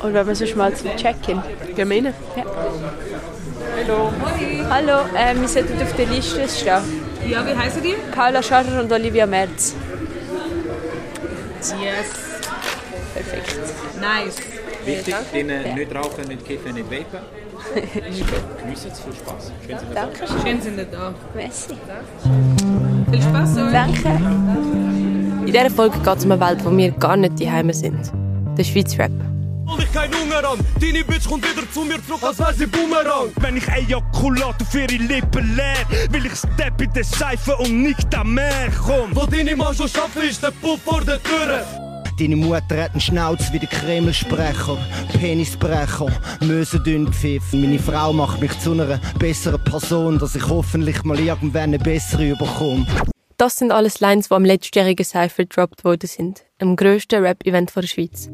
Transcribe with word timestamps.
Oder 0.00 0.14
wenn 0.14 0.28
wir 0.28 0.34
sonst 0.34 0.56
mal 0.56 0.74
zum 0.74 0.94
Check-in. 0.96 1.42
Gehen 1.74 1.90
wir 1.90 1.96
rein? 1.96 2.14
Ja. 2.36 2.44
Hallo. 3.76 4.12
Hallo, 4.70 4.98
äh, 5.16 5.40
wir 5.40 5.48
sollten 5.48 5.80
auf 5.80 5.92
der 5.94 6.06
Liste 6.06 6.48
stehen. 6.48 6.82
Ja, 7.28 7.46
wie 7.46 7.56
heißen 7.56 7.82
die? 7.82 7.94
Paula 8.14 8.42
Scharer 8.42 8.80
und 8.80 8.92
Olivia 8.92 9.26
Merz. 9.26 9.74
Yes. 11.60 12.10
Perfekt. 13.14 13.58
Nice. 14.00 14.36
Wichtig, 14.84 15.14
denen 15.32 15.74
nicht 15.74 15.94
rauchen, 15.94 16.28
nicht 16.28 16.46
kiffen, 16.46 16.74
nicht 16.74 16.90
vapen. 16.90 17.20
Geniessen 18.62 18.90
es, 18.92 19.00
viel 19.00 19.12
Spaß. 19.12 19.52
Schön, 19.66 19.78
sind 19.78 19.94
Danke 19.94 20.26
schön. 20.26 20.40
Schön 20.42 20.62
sind 20.62 20.78
ihr 20.78 20.84
da. 20.84 21.14
Merci. 21.34 21.74
Viel 23.10 23.22
Spaß 23.22 23.56
euch. 23.58 23.72
Danke. 23.72 24.08
In 25.40 25.46
dieser 25.46 25.70
Folge 25.70 25.98
geht 25.98 26.16
es 26.16 26.24
um 26.24 26.32
eine 26.32 26.40
Welt, 26.40 26.64
wo 26.64 26.74
wir 26.74 26.90
gar 26.92 27.16
nicht 27.16 27.38
die 27.38 27.50
Heime 27.50 27.74
sind. 27.74 28.12
Der 28.56 28.64
Schweiz 28.64 28.98
Rap. 28.98 29.27
Hol 29.68 29.80
ich 29.82 29.92
kein 29.92 30.10
Hunger 30.14 30.48
an. 30.48 30.58
Deine 30.80 31.04
Bitch 31.04 31.28
kommt 31.28 31.44
wieder 31.44 31.70
zu 31.70 31.82
mir 31.84 32.02
zurück, 32.06 32.22
als 32.22 32.38
wär 32.38 32.54
sie 32.54 32.66
Boomerang. 32.66 33.30
Wenn 33.36 33.58
ich 33.58 33.68
Ejakulat 33.68 34.62
auf 34.62 34.74
ihre 34.74 35.02
Lippen 35.02 35.56
leer, 35.56 35.86
will 36.10 36.24
ich 36.24 36.32
Step 36.32 36.80
in 36.80 36.90
der 36.94 37.04
Scheife 37.04 37.54
und 37.56 37.82
nicht 37.82 38.14
am 38.14 38.32
Meer. 38.34 38.72
Komm, 38.84 39.14
wo 39.14 39.26
deine 39.26 39.54
Mann 39.54 39.74
schon 39.74 39.88
schaffen, 39.88 40.22
ist 40.22 40.42
der 40.42 40.52
Puff 40.52 40.80
vor 40.82 41.02
der 41.02 41.22
Tür. 41.22 41.66
Deine 42.18 42.36
Mutter 42.36 42.82
hat 42.82 42.92
einen 42.92 43.00
Schnauz 43.00 43.52
wie 43.52 43.58
der 43.58 43.68
Kremelsprecher, 43.68 44.78
Penisbrecher, 45.20 46.08
Mösendünn 46.40 47.04
gepfiffen. 47.04 47.60
Meine 47.60 47.78
Frau 47.78 48.12
macht 48.12 48.40
mich 48.40 48.58
zu 48.58 48.72
einer 48.72 48.98
besseren 49.18 49.62
Person, 49.62 50.18
dass 50.18 50.34
ich 50.34 50.48
hoffentlich 50.48 51.04
mal 51.04 51.20
irgendwann 51.20 51.64
eine 51.64 51.78
bessere 51.78 52.30
überkomme. 52.30 52.86
Das 53.38 53.54
sind 53.54 53.70
alles 53.70 54.00
Lines, 54.00 54.30
die 54.30 54.34
am 54.34 54.44
letztjährigen 54.44 55.06
Cypher 55.06 55.44
gedroppt 55.44 55.84
worden 55.84 56.08
sind, 56.08 56.42
am 56.58 56.74
grössten 56.74 57.22
Rap-Event 57.22 57.70
der 57.76 57.82
Schweiz. 57.82 58.28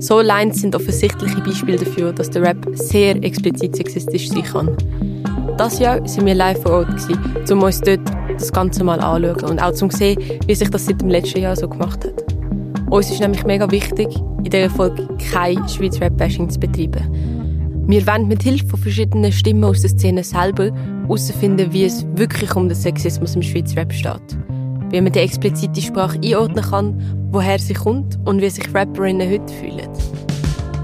So 0.00 0.20
Lines 0.20 0.60
sind 0.60 0.74
offensichtliche 0.74 1.40
Beispiele 1.40 1.78
dafür, 1.78 2.12
dass 2.12 2.28
der 2.28 2.42
Rap 2.42 2.66
sehr 2.72 3.14
explizit 3.22 3.76
sexistisch 3.76 4.30
sein 4.30 4.42
kann. 4.42 4.76
Das 5.56 5.78
Jahr 5.78 6.04
sind 6.08 6.26
wir 6.26 6.34
live 6.34 6.60
vor 6.60 6.72
Ort, 6.72 6.88
um 7.52 7.62
uns 7.62 7.80
dort 7.82 8.00
das 8.34 8.52
Ganze 8.52 8.82
mal 8.82 8.98
anzuschauen 8.98 9.48
und 9.48 9.60
auch 9.60 9.74
zu 9.74 9.88
sehen, 9.90 10.20
wie 10.48 10.56
sich 10.56 10.70
das 10.70 10.86
seit 10.86 11.00
dem 11.00 11.08
letzten 11.08 11.38
Jahr 11.38 11.54
so 11.54 11.68
gemacht 11.68 12.04
hat. 12.04 12.24
Uns 12.90 13.12
ist 13.12 13.20
nämlich 13.20 13.44
mega 13.44 13.70
wichtig, 13.70 14.08
in 14.38 14.50
dieser 14.50 14.70
Folge 14.70 15.06
kein 15.30 15.68
Schweiz 15.68 16.00
Rap-Bashing 16.00 16.50
zu 16.50 16.58
betreiben. 16.58 17.31
Wir 17.92 18.06
wollen 18.06 18.26
mit 18.26 18.42
Hilfe 18.42 18.68
von 18.68 18.80
verschiedenen 18.80 19.30
Stimmen 19.32 19.64
aus 19.64 19.82
der 19.82 19.90
Szene 19.90 20.24
selber 20.24 20.72
herausfinden, 21.02 21.74
wie 21.74 21.84
es 21.84 22.06
wirklich 22.14 22.56
um 22.56 22.66
den 22.66 22.74
Sexismus 22.74 23.36
im 23.36 23.42
Schweizer 23.42 23.76
Rap 23.76 23.92
steht. 23.92 24.38
Wie 24.88 24.98
man 25.02 25.12
die 25.12 25.18
explizite 25.18 25.82
Sprache 25.82 26.18
einordnen 26.24 26.64
kann, 26.64 27.28
woher 27.30 27.58
sie 27.58 27.74
kommt 27.74 28.18
und 28.24 28.40
wie 28.40 28.48
sich 28.48 28.74
Rapperinnen 28.74 29.30
heute 29.30 29.52
fühlen. 29.52 29.90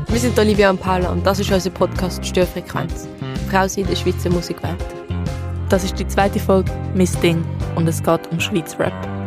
Wir 0.09 0.21
sind 0.21 0.39
Olivia 0.39 0.69
und 0.69 0.83
Paula 0.83 1.11
und 1.11 1.25
das 1.25 1.41
ist 1.41 1.51
unser 1.51 1.71
Podcast 1.71 2.27
Störfrequenz. 2.27 3.09
Frau 3.49 3.65
in 3.75 3.87
der 3.87 3.97
Schweizer 3.97 4.29
Musikwelt. 4.29 4.77
Das 5.71 5.85
ist 5.85 5.99
die 5.99 6.07
zweite 6.07 6.39
Folge 6.39 6.71
«Miss 6.95 7.19
Ding» 7.21 7.43
und 7.75 7.89
es 7.89 8.03
geht 8.03 8.31
um 8.31 8.39
Schweiz 8.39 8.79
Rap. 8.79 9.18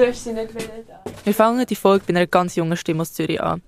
Du 0.00 0.06
hast 0.06 0.24
sie 0.24 0.32
nicht 0.32 0.54
wollen. 0.54 0.86
Wir 1.24 1.34
fangen 1.34 1.66
die 1.66 1.76
Folge 1.76 2.06
bei 2.06 2.16
einer 2.16 2.26
ganz 2.26 2.56
jungen 2.56 2.74
Stimme 2.78 3.02
aus 3.02 3.12
Zürich 3.12 3.38
an. 3.38 3.60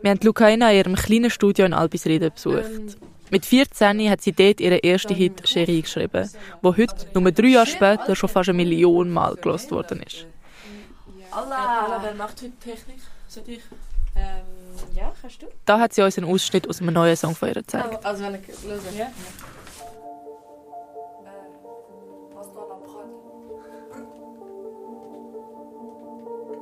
Wir 0.00 0.12
haben 0.12 0.20
Lucaina 0.22 0.70
in 0.70 0.78
ihrem 0.78 0.94
kleinen 0.94 1.28
Studio 1.28 1.66
in 1.66 1.74
Albisrieden 1.74 2.32
besucht. 2.32 2.96
Mit 3.30 3.44
14 3.44 4.08
hat 4.08 4.22
sie 4.22 4.32
dort 4.32 4.62
ihren 4.62 4.78
ersten 4.78 5.14
Hit 5.14 5.42
«Cherie» 5.44 5.82
geschrieben, 5.82 6.30
wo 6.62 6.74
heute, 6.74 6.94
nur 7.12 7.30
drei 7.32 7.48
Jahre 7.48 7.66
später, 7.66 8.16
schon 8.16 8.30
fast 8.30 8.48
eine 8.48 8.56
Million 8.56 9.10
Mal 9.10 9.34
gelost 9.34 9.70
worden 9.70 10.02
ist. 10.04 10.24
Allah. 11.32 12.00
wer 12.02 12.14
macht 12.14 12.40
heute 12.40 12.52
Technik? 12.64 13.00
Sollte 13.28 13.50
ich? 13.50 13.60
Ähm, 14.16 14.96
ja, 14.96 15.12
kannst 15.20 15.42
du? 15.42 15.48
Da 15.66 15.78
hat 15.80 15.92
sie 15.92 16.00
uns 16.00 16.16
einen 16.16 16.32
Ausschnitt 16.32 16.66
aus 16.66 16.80
einem 16.80 16.94
neuen 16.94 17.14
Song 17.14 17.34
von 17.34 17.48
ihr 17.48 17.56
gezeigt. 17.56 18.06
Also 18.06 18.24
wenn 18.24 18.36
ich 18.36 18.40
höre. 18.64 18.80
Ja. 18.96 19.08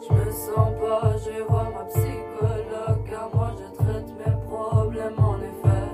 Je 0.09 0.15
me 0.15 0.31
sens 0.31 0.71
pas, 0.81 1.15
je 1.25 1.43
voir 1.49 1.71
ma 1.75 1.85
psychologue 1.85 3.03
car 3.11 3.29
moi 3.35 3.51
je 3.59 3.85
traite 3.85 4.07
mes 4.19 4.35
problèmes 4.47 5.19
en 5.19 5.37
effet. 5.39 5.87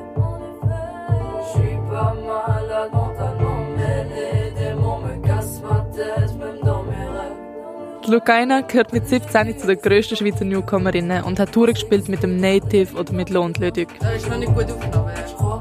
Je 1.41 1.59
suis 1.59 1.79
pas 1.91 2.15
malade 2.15 2.91
mentalement 2.93 3.65
mais 3.77 4.05
les 4.05 4.51
démons 4.51 4.99
me 4.99 5.27
cassent 5.27 5.63
ma 5.63 5.87
tête 5.97 6.35
même 6.39 6.61
dans 6.63 6.83
mes 6.83 7.07
rêves. 7.15 8.03
Die 8.05 8.11
Lucaina 8.11 8.61
gehört 8.63 8.93
mit 8.93 9.09
17 9.09 9.59
zu 9.59 9.67
den 9.67 9.81
grössten 9.81 10.17
Schweizer 10.17 10.45
Newcomerinnen 10.45 11.25
und 11.25 11.39
hat 11.39 11.53
Touren 11.53 11.73
gespielt 11.73 12.09
mit 12.09 12.23
dem 12.23 12.37
Native 12.37 12.95
oder 12.99 13.13
mit 13.15 13.31
Lohn 13.31 13.55
Ludwig. 13.59 13.89
Je 14.01 14.27
crois 14.27 14.65
que 14.65 14.91
non, 14.91 15.52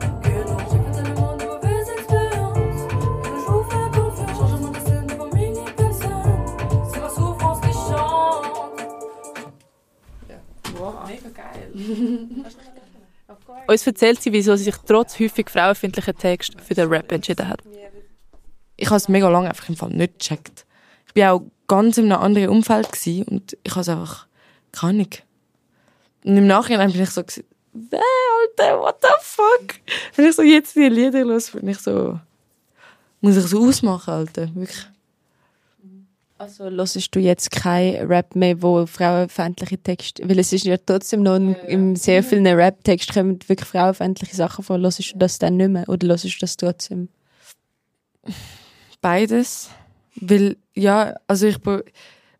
Uns 13.67 13.87
erzählt 13.87 14.21
sie, 14.21 14.33
wieso 14.33 14.55
sie 14.55 14.65
sich 14.65 14.75
trotz 14.85 15.19
häufig 15.19 15.49
frauenfindlicher 15.49 16.13
Texte 16.15 16.57
für 16.61 16.73
den 16.73 16.89
Rap 16.89 17.11
entschieden 17.11 17.47
hat. 17.47 17.61
ich 18.77 18.87
habe 18.87 18.97
es 18.97 19.07
mega 19.07 19.29
lange 19.29 19.49
einfach 19.49 19.69
im 19.69 19.75
Fall 19.75 19.89
nicht 19.89 20.19
gecheckt. 20.19 20.65
Ich 21.07 21.13
bin 21.13 21.25
auch 21.25 21.43
ganz 21.67 21.97
in 21.97 22.11
einem 22.11 22.21
anderen 22.21 22.49
Umfeld 22.49 22.89
und 23.27 23.57
ich 23.63 23.71
habe 23.71 23.81
es 23.81 23.89
einfach 23.89 24.27
keine 24.71 25.03
Ahnung. 25.03 25.09
Und 26.23 26.37
im 26.37 26.47
Nachhinein 26.47 26.91
bin 26.91 27.01
ich 27.01 27.09
so 27.09 27.23
«Weh, 27.73 27.97
Alter, 27.97 28.79
what 28.79 28.97
the 29.01 29.07
fuck? 29.21 29.75
Wenn 30.15 30.25
ich 30.25 30.35
so 30.35 30.41
jetzt 30.41 30.75
die 30.75 30.89
Lieder 30.89 31.23
los, 31.23 31.51
bin 31.51 31.69
ich 31.69 31.79
so, 31.79 32.19
muss 33.21 33.37
ich 33.37 33.45
so 33.45 33.65
ausmachen, 33.65 34.13
Alter, 34.13 34.53
wirklich. 34.53 34.90
Also 36.41 36.71
hörst 36.71 37.15
du 37.15 37.19
jetzt 37.19 37.51
kein 37.51 38.07
Rap 38.07 38.35
mehr, 38.35 38.59
wo 38.63 38.87
frauenfeindliche 38.87 39.77
Texte, 39.77 40.27
weil 40.27 40.39
es 40.39 40.51
ist 40.51 40.65
ja 40.65 40.75
trotzdem 40.83 41.21
noch 41.21 41.35
in, 41.35 41.53
in 41.67 41.95
sehr 41.95 42.23
vielen 42.23 42.47
Rap-Texten 42.47 43.13
kommen 43.13 43.39
wirklich 43.47 43.69
frauenfeindliche 43.69 44.35
Sachen 44.35 44.63
vor. 44.63 44.79
Hörst 44.79 45.13
du 45.13 45.19
das 45.19 45.37
dann 45.37 45.57
nicht 45.57 45.69
mehr 45.69 45.87
oder 45.87 46.07
hörst 46.07 46.23
du 46.23 46.29
das 46.39 46.57
trotzdem? 46.57 47.09
Beides. 49.01 49.69
Weil, 50.15 50.57
ja, 50.73 51.15
also 51.27 51.45
ich 51.45 51.59
bin, 51.59 51.83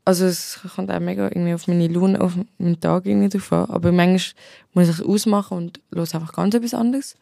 also 0.03 0.25
es 0.25 0.59
kommt 0.75 0.89
auch 0.89 0.99
mega 0.99 1.25
irgendwie 1.25 1.53
auf 1.53 1.67
meine 1.67 1.87
Laune, 1.87 2.21
auf 2.21 2.33
meinen 2.57 2.79
Tag 2.79 3.05
irgendwie 3.05 3.29
drauf 3.29 3.53
an. 3.53 3.69
Aber 3.69 3.91
manchmal 3.91 4.33
muss 4.73 4.89
ich 4.89 4.97
es 4.97 5.05
ausmachen 5.05 5.57
und 5.57 5.79
los 5.91 6.15
einfach 6.15 6.33
ganz 6.33 6.55
etwas 6.55 6.73
anderes. 6.73 7.13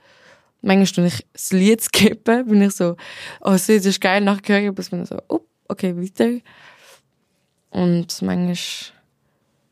Manchmal, 0.62 1.04
wenn 1.04 1.12
ich 1.12 1.26
das 1.34 1.52
Lied 1.52 1.82
skippe, 1.82 2.44
bin 2.48 2.62
ich 2.62 2.72
so, 2.72 2.96
oh, 3.42 3.52
das 3.52 3.68
ist 3.68 4.00
geil, 4.00 4.22
nachher 4.22 4.48
höre 4.48 4.62
ich, 4.62 4.68
aber 4.70 4.82
bin 4.82 5.04
ich 5.04 5.10
so, 5.10 5.18
oh, 5.28 5.42
okay, 5.70 5.96
weiter. 5.96 6.40
Und 7.70 8.22
manchmal, 8.22 8.56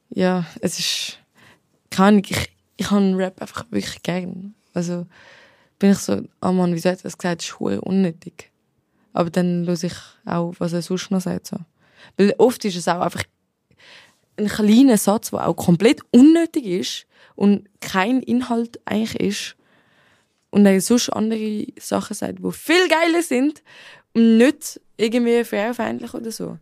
ja, 0.10 0.46
es 0.62 0.80
ist, 0.80 1.20
keine 1.90 2.22
ich, 2.22 2.50
ich 2.78 2.92
habe 2.92 3.18
Rap 3.18 3.42
einfach 3.42 3.66
wirklich 3.72 4.04
gern. 4.04 4.54
Also, 4.74 5.08
bin 5.80 5.92
ich 5.92 5.98
so, 5.98 6.22
oh 6.42 6.52
Mann, 6.52 6.74
wieso 6.74 6.90
hat 6.90 7.00
er 7.00 7.04
das 7.04 7.18
gesagt, 7.18 7.42
das 7.42 7.50
ist 7.50 7.60
unnötig. 7.60 8.52
Aber 9.14 9.30
dann 9.30 9.66
höre 9.66 9.84
ich 9.84 9.96
auch, 10.26 10.54
was 10.60 10.74
er 10.74 10.82
sonst 10.82 11.10
noch 11.10 11.22
sagt. 11.22 11.48
So. 11.48 11.58
Weil 12.18 12.34
oft 12.38 12.64
ist 12.66 12.76
es 12.76 12.88
auch 12.88 13.02
einfach 13.02 13.24
ein 14.38 14.48
kleiner 14.48 14.98
Satz, 14.98 15.32
der 15.32 15.48
auch 15.48 15.56
komplett 15.56 16.02
unnötig 16.12 16.66
ist 16.66 17.08
und 17.36 17.68
kein 17.82 18.22
Inhalt 18.22 18.80
eigentlich 18.86 19.20
ist. 19.20 19.56
Und 20.50 20.66
er 20.66 20.80
sonst 20.82 21.10
andere 21.10 21.66
Sachen 21.80 22.14
sagt, 22.16 22.40
die 22.40 22.52
viel 22.52 22.88
geiler 22.88 23.22
sind 23.22 23.64
und 24.14 24.38
nicht 24.38 24.80
irgendwie 24.98 25.44
frauenfeindlich 25.44 26.14
oder 26.14 26.32
so. 26.32 26.58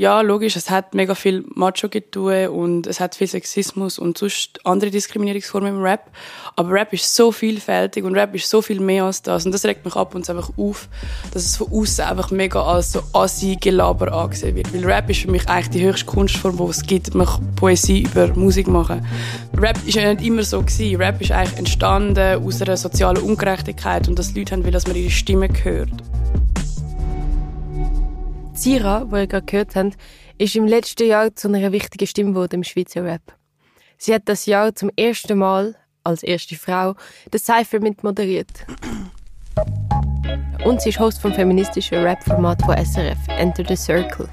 Ja, 0.00 0.22
logisch, 0.22 0.56
es 0.56 0.70
hat 0.70 0.94
mega 0.94 1.14
viel 1.14 1.44
Macho-Getue 1.54 2.50
und 2.50 2.86
es 2.86 3.00
hat 3.00 3.14
viel 3.14 3.26
Sexismus 3.26 3.98
und 3.98 4.16
sonst 4.16 4.58
andere 4.64 4.90
Diskriminierungsformen 4.90 5.74
im 5.74 5.82
Rap. 5.82 6.10
Aber 6.56 6.70
Rap 6.70 6.94
ist 6.94 7.14
so 7.14 7.30
vielfältig 7.32 8.02
und 8.04 8.14
Rap 8.14 8.34
ist 8.34 8.48
so 8.48 8.62
viel 8.62 8.80
mehr 8.80 9.04
als 9.04 9.20
das. 9.20 9.44
Und 9.44 9.52
das 9.52 9.62
regt 9.66 9.84
mich 9.84 9.96
ab 9.96 10.14
und 10.14 10.24
zu 10.24 10.32
einfach 10.32 10.52
auf, 10.56 10.88
dass 11.34 11.44
es 11.44 11.58
von 11.58 11.70
außen 11.70 12.06
einfach 12.06 12.30
mega 12.30 12.62
als 12.62 12.92
so 12.92 13.02
Assi-Gelaber 13.12 14.10
angesehen 14.10 14.56
wird. 14.56 14.72
Weil 14.72 14.86
Rap 14.86 15.10
ist 15.10 15.20
für 15.20 15.30
mich 15.30 15.46
eigentlich 15.50 15.68
die 15.68 15.84
höchste 15.84 16.06
Kunstform, 16.06 16.56
die 16.56 16.62
es 16.62 16.82
gibt. 16.82 17.14
Man 17.14 17.26
kann 17.26 17.54
Poesie 17.56 18.04
über 18.04 18.28
Musik 18.28 18.68
machen. 18.68 19.06
Rap 19.54 19.76
ist 19.86 19.96
ja 19.96 20.14
nicht 20.14 20.26
immer 20.26 20.44
so 20.44 20.62
gewesen. 20.62 20.96
Rap 20.96 21.20
ist 21.20 21.30
eigentlich 21.30 21.58
entstanden 21.58 22.42
aus 22.42 22.62
einer 22.62 22.78
sozialen 22.78 23.22
Ungerechtigkeit 23.22 24.08
und 24.08 24.18
dass 24.18 24.34
Leute 24.34 24.52
haben 24.54 24.64
will, 24.64 24.72
dass 24.72 24.86
man 24.86 24.96
ihre 24.96 25.10
Stimme 25.10 25.50
hört. 25.62 25.90
Sira, 28.60 29.06
die 29.10 29.16
ihr 29.16 29.26
gerade 29.26 29.46
gehört 29.46 29.74
habt, 29.74 29.96
ist 30.36 30.54
im 30.54 30.66
letzten 30.66 31.06
Jahr 31.06 31.34
zu 31.34 31.48
einer 31.48 31.72
wichtigen 31.72 32.06
Stimme 32.06 32.32
geworden 32.32 32.56
im 32.56 32.64
Schweizer 32.64 33.02
Rap. 33.02 33.22
Sie 33.96 34.12
hat 34.12 34.24
das 34.26 34.44
Jahr 34.44 34.74
zum 34.74 34.90
ersten 34.98 35.38
Mal, 35.38 35.76
als 36.04 36.22
erste 36.22 36.56
Frau, 36.56 36.94
den 37.32 37.40
Cypher 37.40 37.80
mit 37.80 38.04
moderiert. 38.04 38.66
Und 40.62 40.82
sie 40.82 40.90
ist 40.90 41.00
Host 41.00 41.22
vom 41.22 41.32
feministischen 41.32 42.04
Rap-Format 42.04 42.60
von 42.60 42.76
SRF, 42.76 43.16
Enter 43.28 43.64
the 43.66 43.76
Circle. 43.76 44.28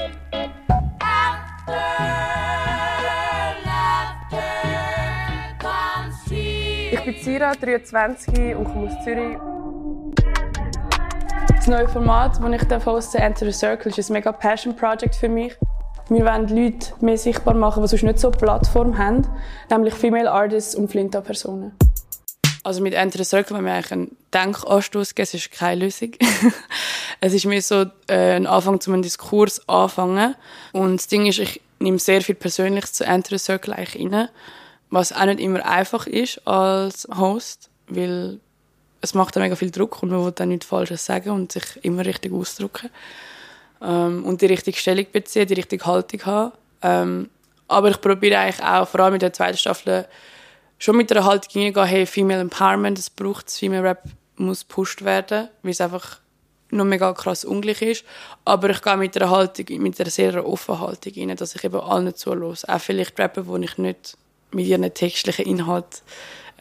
Ich 6.92 7.00
bin 7.06 7.16
Sira, 7.22 7.54
23 7.54 8.58
und 8.58 8.66
komme 8.66 8.88
aus 8.88 9.04
Zürich. 9.06 9.57
Das 11.68 11.76
neue 11.76 11.90
Format, 11.90 12.40
das 12.42 12.80
ich 12.80 12.86
hoste, 12.86 13.18
Enter 13.18 13.46
the 13.46 13.52
Circle, 13.52 13.92
ist 13.92 14.10
ein 14.10 14.14
mega 14.14 14.32
Passion 14.32 14.74
Project 14.74 15.16
für 15.16 15.28
mich. 15.28 15.54
Wir 16.08 16.24
wollen 16.24 16.48
Leute 16.48 16.94
mehr 17.02 17.18
sichtbar 17.18 17.56
machen, 17.56 17.84
die 17.84 17.90
sonst 17.90 18.04
nicht 18.04 18.20
so 18.20 18.30
eine 18.30 18.38
Plattform 18.38 18.98
haben, 18.98 19.28
nämlich 19.70 19.94
Female 19.94 20.32
Artists 20.32 20.76
und 20.76 20.90
Flinta-Personen. 20.90 21.74
Also 22.64 22.82
mit 22.82 22.94
Enter 22.94 23.18
the 23.18 23.26
Circle 23.26 23.58
wollen 23.58 23.66
wir 23.66 23.74
eigentlich 23.74 23.92
einen 23.92 24.18
Denkanstoß 24.34 25.14
geben, 25.14 25.24
es 25.24 25.34
ist 25.34 25.52
keine 25.52 25.84
Lösung. 25.84 26.12
es 27.20 27.34
ist 27.34 27.46
mir 27.46 27.62
so 27.62 27.84
äh, 28.08 28.38
ein 28.38 28.48
Anfang 28.48 28.80
zu 28.80 28.94
einem 28.94 29.02
Diskurs 29.02 29.68
anfangen. 29.68 30.36
Und 30.72 30.96
das 30.96 31.08
Ding 31.08 31.26
ist, 31.26 31.40
ich 31.40 31.60
nehme 31.80 32.00
sehr 32.00 32.22
viel 32.22 32.36
Persönliches 32.36 32.94
zu 32.94 33.04
Enter 33.04 33.38
the 33.38 33.44
Circle 33.44 33.74
eigentlich 33.74 34.14
rein, 34.14 34.30
was 34.90 35.12
auch 35.12 35.26
nicht 35.26 35.42
immer 35.42 35.66
einfach 35.66 36.08
ist 36.08 36.48
als 36.48 37.10
Host, 37.14 37.70
weil 37.90 38.40
es 39.02 39.14
macht 39.14 39.36
mega 39.36 39.56
viel 39.56 39.72
Druck 39.72 40.02
und 40.02 40.10
man 40.10 40.24
will 40.24 40.32
dann 40.32 40.50
nichts 40.50 40.66
Falsches 40.66 41.06
sagen 41.06 41.30
und 41.30 41.52
sich 41.52 41.64
immer 41.84 42.06
richtig 42.06 42.34
ausdrücken. 42.34 42.90
Ähm, 43.82 44.26
und 44.26 44.42
die 44.42 44.48
richtige 44.48 44.78
Stellung 44.78 45.06
beziehen, 45.12 45.48
die 45.48 45.54
richtige 45.54 45.86
Haltung 45.86 46.26
haben. 46.26 46.52
Ähm, 46.82 47.30
aber 47.68 47.90
ich 47.90 48.02
probiere 48.02 48.40
eigentlich 48.40 48.64
auch, 48.64 48.88
vor 48.88 49.02
allem 49.02 49.16
in 49.16 49.20
der 49.20 49.34
zweiten 49.34 49.58
Staffel, 49.58 50.08
schon 50.80 50.98
mit 50.98 51.10
der 51.10 51.26
Haltung 51.26 51.52
hineingehen, 51.52 51.86
hey, 51.86 52.06
Female 52.06 52.42
Empowerment, 52.42 52.98
es 52.98 53.10
braucht 53.10 53.52
Female 53.52 53.84
Rap 53.84 54.04
muss 54.40 54.68
gepusht 54.68 55.04
werden, 55.04 55.50
weil 55.64 55.72
es 55.72 55.82
einfach 55.82 56.20
noch 56.70 56.86
mega 56.86 57.14
krass 57.14 57.46
ungleich 57.46 57.82
ist. 57.82 58.06
Aber 58.46 58.70
ich 58.70 58.82
gehe 58.82 58.98
mit 58.98 59.18
einer 59.18 59.30
Haltung, 59.30 59.66
mit 59.82 60.00
einer 60.00 60.10
sehr 60.10 60.46
offenen 60.46 60.82
Haltung 60.82 61.14
rein, 61.16 61.36
dass 61.36 61.56
ich 61.56 61.64
eben 61.64 61.80
allen 61.80 62.16
zuhöre. 62.16 62.54
Auch 62.68 62.80
vielleicht 62.80 63.18
Rapper, 63.20 63.48
wo 63.48 63.58
ich 63.58 63.78
nicht 63.78 64.18
mit 64.52 64.66
ihren 64.66 64.94
textlichen 64.94 65.46
Inhalt 65.46 66.04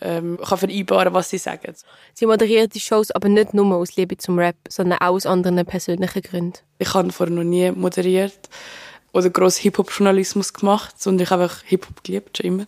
ähm, 0.00 0.38
kann 0.43 0.58
vereinbaren, 0.58 1.14
was 1.14 1.31
sie 1.31 1.38
sagen. 1.38 1.75
Sie 2.14 2.26
moderiert 2.26 2.75
die 2.75 2.81
Shows 2.81 3.10
aber 3.10 3.28
nicht 3.28 3.54
nur 3.54 3.75
aus 3.76 3.96
Liebe 3.96 4.16
zum 4.16 4.38
Rap, 4.38 4.56
sondern 4.69 4.98
auch 5.00 5.14
aus 5.14 5.26
anderen 5.26 5.64
persönlichen 5.64 6.22
Gründen. 6.22 6.58
Ich 6.78 6.93
habe 6.94 7.12
vorher 7.12 7.34
noch 7.34 7.44
nie 7.44 7.70
moderiert 7.70 8.48
oder 9.12 9.31
gross 9.31 9.56
Hip-Hop-Journalismus 9.56 10.52
gemacht, 10.52 11.00
sondern 11.00 11.25
ich 11.25 11.31
habe 11.31 11.44
einfach 11.44 11.62
Hip-Hop 11.64 12.04
geliebt, 12.04 12.37
schon 12.37 12.46
immer. 12.46 12.66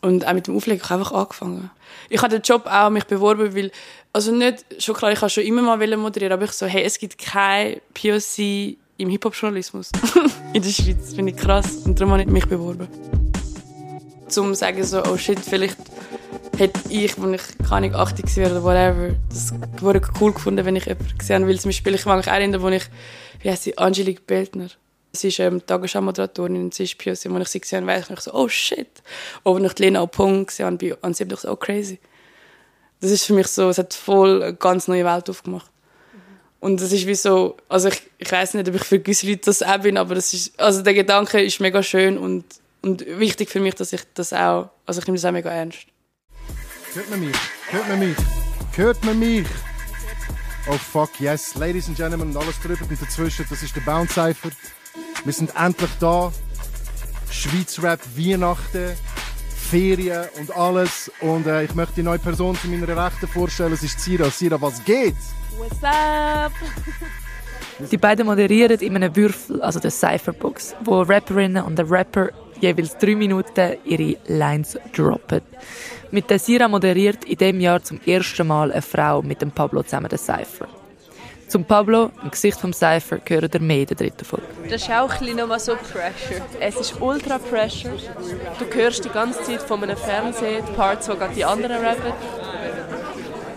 Und 0.00 0.26
auch 0.26 0.32
mit 0.32 0.48
dem 0.48 0.56
Auflegen 0.56 0.82
habe 0.82 1.02
ich 1.02 1.08
einfach 1.08 1.20
angefangen. 1.20 1.70
Ich 2.08 2.20
habe 2.20 2.30
den 2.30 2.42
Job 2.42 2.66
auch 2.66 2.90
mich 2.90 3.04
beworben, 3.04 3.54
weil, 3.54 3.70
also 4.12 4.32
nicht, 4.32 4.64
schon 4.82 4.96
klar, 4.96 5.12
ich 5.12 5.20
habe 5.20 5.30
schon 5.30 5.44
immer 5.44 5.62
mal 5.62 5.96
moderieren, 5.96 6.32
aber 6.32 6.44
ich 6.44 6.52
so, 6.52 6.66
hey, 6.66 6.82
es 6.82 6.98
gibt 6.98 7.18
kein 7.18 7.80
POC 7.94 8.76
im 8.96 9.08
Hip-Hop-Journalismus 9.08 9.90
in 10.52 10.62
der 10.62 10.70
Schweiz. 10.70 10.96
Das 11.00 11.14
finde 11.14 11.32
ich 11.32 11.38
krass. 11.38 11.76
Und 11.84 12.00
darum 12.00 12.12
habe 12.12 12.22
ich 12.22 12.28
mich 12.28 12.46
beworben. 12.46 12.88
Zum 14.28 14.48
zu 14.48 14.54
sagen 14.54 14.82
so, 14.82 15.02
oh 15.04 15.16
shit, 15.16 15.38
vielleicht 15.38 15.78
hätte 16.56 16.80
ich, 16.88 17.18
als 17.18 17.42
ich 17.50 17.58
keine 17.58 17.86
Ahnung, 17.86 17.94
80 17.94 18.36
war 18.36 18.50
oder 18.50 18.62
whatever, 18.62 19.14
das 19.28 19.52
wurde 19.80 20.00
cool 20.20 20.32
gefunden, 20.32 20.64
wenn 20.64 20.76
ich 20.76 20.86
jemanden 20.86 21.18
gesehen 21.18 21.42
habe. 21.42 21.48
Weil 21.48 21.58
zum 21.58 21.70
Beispiel, 21.70 21.94
ich 21.94 22.06
mag 22.06 22.18
mich 22.18 22.26
erinnern, 22.26 22.62
wo 22.62 22.68
ich, 22.68 22.84
wie 23.40 23.50
heißt 23.50 23.64
sie, 23.64 23.78
Angelique 23.78 24.26
Beltner. 24.26 24.68
Sie 25.12 25.28
ist 25.28 25.38
ähm, 25.38 25.64
Tagesschau-Moderatorin 25.64 26.56
und 26.56 26.74
sie 26.74 26.84
ist 26.84 26.98
POC. 26.98 27.26
Und 27.26 27.36
als 27.36 27.48
ich 27.48 27.52
sie 27.52 27.60
gesehen 27.60 27.88
habe, 27.88 28.04
ich 28.12 28.20
so, 28.20 28.32
oh 28.34 28.48
shit. 28.48 28.88
Oder 29.44 29.56
wenn 29.60 29.66
ich 29.66 29.78
Lena 29.78 30.02
Opong 30.02 30.46
gesehen 30.46 30.66
habe, 30.66 30.76
bei 30.76 30.96
Ansib, 31.02 31.32
ich 31.32 31.40
so, 31.40 31.50
oh 31.50 31.56
crazy. 31.56 32.00
Das 33.00 33.10
ist 33.10 33.24
für 33.24 33.34
mich 33.34 33.46
so, 33.48 33.68
es 33.68 33.78
hat 33.78 33.94
voll 33.94 34.42
eine 34.42 34.54
ganz 34.54 34.88
neue 34.88 35.04
Welt 35.04 35.30
aufgemacht. 35.30 35.70
Und 36.64 36.80
das 36.80 36.92
ist 36.92 37.06
wie 37.06 37.14
so, 37.14 37.58
also 37.68 37.88
ich, 37.88 38.02
ich 38.16 38.32
weiß 38.32 38.54
nicht, 38.54 38.66
ob 38.66 38.74
ich 38.74 38.84
für 38.84 38.98
gewisse 38.98 39.26
Leute 39.26 39.42
das 39.44 39.62
auch 39.62 39.78
bin, 39.80 39.98
aber 39.98 40.14
das 40.14 40.32
ist, 40.32 40.58
also 40.58 40.80
der 40.80 40.94
Gedanke 40.94 41.42
ist 41.42 41.60
mega 41.60 41.82
schön 41.82 42.16
und, 42.16 42.44
und 42.80 43.04
wichtig 43.06 43.50
für 43.50 43.60
mich, 43.60 43.74
dass 43.74 43.92
ich 43.92 44.00
das 44.14 44.32
auch, 44.32 44.70
also 44.86 44.98
ich 44.98 45.06
nehme 45.06 45.18
das 45.18 45.26
auch 45.26 45.32
mega 45.32 45.50
ernst. 45.50 45.86
Hört 46.94 47.10
man 47.10 47.20
mich? 47.20 47.36
Hört 47.70 47.88
man 47.88 47.98
mich? 47.98 48.16
Hört 48.76 49.04
man 49.04 49.18
mich? 49.18 49.46
Oh 50.68 50.78
fuck, 50.78 51.20
yes. 51.20 51.56
Ladies 51.56 51.88
and 51.88 51.96
Gentlemen 51.96 52.36
alles 52.36 52.60
drüber 52.60 52.84
und 52.88 53.02
dazwischen, 53.02 53.44
das 53.50 53.64
ist 53.64 53.74
der 53.74 53.80
Bounce 53.80 54.14
Cypher. 54.14 54.50
Wir 55.24 55.32
sind 55.32 55.50
endlich 55.58 55.90
da. 55.98 56.32
Schweiz 57.30 57.82
Rap, 57.82 57.98
Weihnachten, 58.16 58.92
Ferien 59.70 60.28
und 60.38 60.56
alles. 60.56 61.10
Und 61.20 61.48
äh, 61.48 61.64
ich 61.64 61.74
möchte 61.74 61.96
die 61.96 62.04
neue 62.04 62.20
Person 62.20 62.56
zu 62.56 62.68
meiner 62.68 62.86
Rechten 62.86 63.26
vorstellen. 63.26 63.72
Es 63.72 63.82
ist 63.82 63.98
Sira. 63.98 64.30
Sira, 64.30 64.60
was 64.62 64.82
geht? 64.84 65.16
What's 65.58 65.82
up? 65.82 66.52
Die 67.90 67.96
beiden 67.96 68.26
moderieren 68.26 68.78
in 68.78 68.94
einem 68.94 69.16
Würfel, 69.16 69.60
also 69.60 69.80
der 69.80 69.90
Cypherbox, 69.90 70.76
wo 70.84 71.02
Rapperinnen 71.02 71.64
und 71.64 71.76
der 71.76 71.90
Rapper 71.90 72.28
jeweils 72.60 72.96
drei 72.98 73.16
Minuten 73.16 73.78
ihre 73.84 74.16
Lines 74.28 74.78
droppen. 74.94 75.40
Mit 76.14 76.30
der 76.30 76.38
Sira 76.38 76.68
moderiert 76.68 77.24
in 77.24 77.36
dem 77.38 77.58
Jahr 77.58 77.82
zum 77.82 78.00
ersten 78.06 78.46
Mal 78.46 78.70
eine 78.70 78.82
Frau 78.82 79.20
mit 79.20 79.42
dem 79.42 79.50
Pablo 79.50 79.82
zusammen 79.82 80.08
den 80.08 80.16
Cypher. 80.16 80.68
Zum 81.48 81.64
Pablo, 81.64 82.12
im 82.22 82.30
Gesicht 82.30 82.60
vom 82.60 82.72
Cypher, 82.72 83.18
gehören 83.18 83.50
der 83.50 83.60
mehr 83.60 83.80
in 83.80 83.86
der 83.86 83.96
dritten 83.96 84.24
Folge. 84.24 84.46
Das 84.70 84.82
ist 84.82 84.90
auch 84.92 85.20
ein 85.20 85.34
nochmal 85.34 85.58
so 85.58 85.74
Pressure. 85.74 86.40
Es 86.60 86.76
ist 86.76 87.00
ultra 87.00 87.38
Pressure. 87.38 87.96
Du 88.60 88.76
hörst 88.76 89.04
die 89.04 89.08
ganze 89.08 89.42
Zeit 89.42 89.62
von 89.62 89.82
einem 89.82 89.96
Fernsehen 89.96 90.62
die 90.64 90.72
Parts, 90.74 91.08
wo 91.08 91.16
gerade 91.16 91.34
die 91.34 91.44
anderen 91.44 91.84
rappen. 91.84 92.12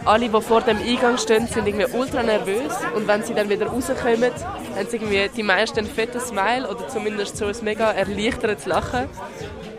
Alle, 0.05 0.27
die 0.27 0.41
vor 0.41 0.61
dem 0.61 0.77
Eingang 0.77 1.19
stehen, 1.19 1.45
sind 1.45 1.67
irgendwie 1.67 1.95
ultra 1.95 2.23
nervös. 2.23 2.73
Und 2.95 3.07
wenn 3.07 3.21
sie 3.21 3.35
dann 3.35 3.49
wieder 3.49 3.67
rauskommen, 3.67 4.31
haben 4.75 4.89
sie 4.89 4.95
irgendwie 4.95 5.29
die 5.29 5.43
meisten 5.43 5.77
einen 5.77 5.87
fetten 5.87 6.21
Smile 6.21 6.67
oder 6.67 6.87
zumindest 6.87 7.37
so 7.37 7.45
ein 7.45 7.55
mega 7.61 7.91
erleichtertes 7.91 8.65
Lachen. 8.65 9.05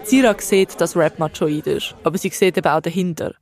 Sira 0.08 0.34
sieht, 0.38 0.80
dass 0.80 0.96
Rap 0.96 1.18
machoid 1.18 1.66
ist, 1.66 1.94
aber 2.02 2.16
sie 2.16 2.30
sieht 2.30 2.56
eben 2.56 2.66
auch 2.66 2.80
dahinter. 2.80 3.34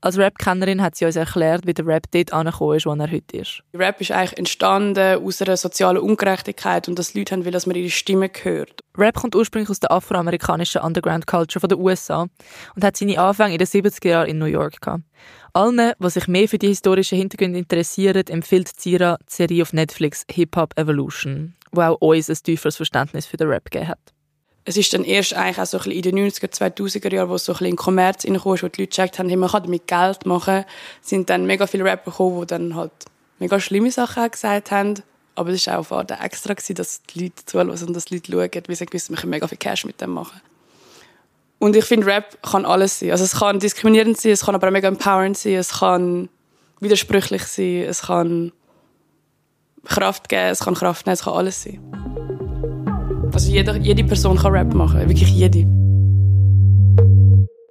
Als 0.00 0.16
Rap-Kennerin 0.16 0.80
hat 0.80 0.96
sie 0.96 1.04
uns 1.04 1.16
erklärt, 1.16 1.66
wie 1.66 1.74
der 1.74 1.86
Rap 1.86 2.04
dort 2.12 2.32
angekommen 2.32 2.78
ist, 2.78 2.86
wo 2.86 2.94
er 2.94 3.10
heute 3.10 3.36
ist. 3.36 3.62
Rap 3.74 4.00
ist 4.00 4.10
eigentlich 4.10 4.38
entstanden 4.38 5.22
aus 5.22 5.42
einer 5.42 5.58
sozialen 5.58 5.98
Ungerechtigkeit 5.98 6.88
und 6.88 6.98
dass 6.98 7.12
Leute 7.12 7.34
haben 7.34 7.44
will, 7.44 7.52
dass 7.52 7.66
man 7.66 7.76
ihre 7.76 7.90
Stimme 7.90 8.30
hört. 8.42 8.80
Rap 8.96 9.16
kommt 9.16 9.36
ursprünglich 9.36 9.68
aus 9.68 9.80
der 9.80 9.92
afroamerikanischen 9.92 10.80
Underground-Culture 10.80 11.68
der 11.68 11.78
USA 11.78 12.26
und 12.74 12.84
hat 12.84 12.96
seine 12.96 13.18
Anfänge 13.18 13.52
in 13.52 13.58
den 13.58 13.66
70er 13.66 14.08
Jahren 14.08 14.28
in 14.28 14.38
New 14.38 14.46
York 14.46 14.80
gehabt. 14.80 15.04
Allen, 15.52 15.92
die 15.98 16.10
sich 16.10 16.26
mehr 16.26 16.48
für 16.48 16.58
die 16.58 16.68
historischen 16.68 17.18
Hintergründe 17.18 17.58
interessieren, 17.58 18.26
empfiehlt 18.28 18.68
Zira 18.68 19.18
die 19.20 19.34
Serie 19.34 19.60
auf 19.60 19.74
Netflix 19.74 20.24
Hip 20.30 20.56
Hop 20.56 20.72
Evolution, 20.78 21.54
wo 21.70 21.82
auch 21.82 22.00
uns 22.00 22.30
ein 22.30 22.38
tieferes 22.42 22.76
Verständnis 22.76 23.26
für 23.26 23.36
den 23.36 23.48
Rap 23.48 23.70
gegeben 23.70 23.88
hat 23.88 24.14
es 24.64 24.76
ist 24.76 24.92
dann 24.94 25.04
erst 25.04 25.34
eigentlich 25.34 25.58
auch 25.58 25.66
so 25.66 25.78
ein 25.78 25.84
bisschen 25.84 26.10
in 26.10 26.16
den 26.16 26.30
90er, 26.30 26.50
2000er 26.50 27.12
Jahren, 27.12 27.28
wo 27.28 27.34
es 27.34 27.44
so 27.44 27.52
ein 27.52 27.54
bisschen 27.54 27.70
in 27.70 27.76
Kommerz 27.76 28.24
reingekommen 28.24 28.62
wo 28.62 28.68
die 28.68 28.82
Leute 28.82 28.90
gecheckt 28.90 29.18
haben, 29.18 29.28
hey, 29.28 29.36
man 29.36 29.50
kann 29.50 29.64
damit 29.64 29.86
Geld 29.86 30.26
machen, 30.26 30.64
sind 31.02 31.28
dann 31.28 31.46
mega 31.46 31.66
viele 31.66 31.84
Rapper 31.84 32.10
gekommen, 32.10 32.40
die 32.40 32.46
dann 32.46 32.74
halt 32.74 32.92
mega 33.38 33.60
schlimme 33.60 33.90
Sachen 33.90 34.30
gesagt 34.30 34.70
haben. 34.70 35.02
Aber 35.34 35.50
es 35.50 35.66
war 35.66 35.74
auch 35.74 35.78
auf 35.80 35.92
Art 35.92 36.10
extra, 36.12 36.54
dass 36.54 37.02
die 37.02 37.24
Leute 37.24 37.44
zuhören 37.44 37.70
und 37.70 37.96
dass 37.96 38.04
die 38.06 38.14
Leute 38.14 38.32
schauen, 38.32 38.62
weil 38.66 38.76
sie 38.76 38.86
wissen, 38.90 39.12
man 39.12 39.20
kann 39.20 39.30
mega 39.30 39.48
viel 39.48 39.58
Cash 39.58 39.84
mit 39.84 40.00
dem 40.00 40.10
machen. 40.10 40.40
Und 41.58 41.76
ich 41.76 41.84
finde, 41.84 42.06
Rap 42.06 42.38
kann 42.42 42.64
alles 42.64 43.00
sein. 43.00 43.10
Also 43.10 43.24
es 43.24 43.38
kann 43.38 43.58
diskriminierend 43.58 44.18
sein, 44.18 44.32
es 44.32 44.44
kann 44.44 44.54
aber 44.54 44.68
auch 44.68 44.72
mega 44.72 44.88
empowernd 44.88 45.36
sein, 45.36 45.54
es 45.54 45.78
kann 45.78 46.28
widersprüchlich 46.80 47.44
sein, 47.44 47.82
es 47.82 48.02
kann 48.02 48.52
Kraft 49.84 50.28
geben, 50.28 50.50
es 50.50 50.60
kann 50.60 50.74
Kraft 50.74 51.06
nehmen, 51.06 51.14
es 51.14 51.24
kann 51.24 51.34
alles 51.34 51.62
sein. 51.62 52.43
Also 53.34 53.50
jede, 53.50 53.76
jede 53.78 54.04
Person 54.04 54.38
kann 54.38 54.52
Rap 54.52 54.72
machen, 54.74 55.00
wirklich 55.08 55.28
jede. 55.28 55.66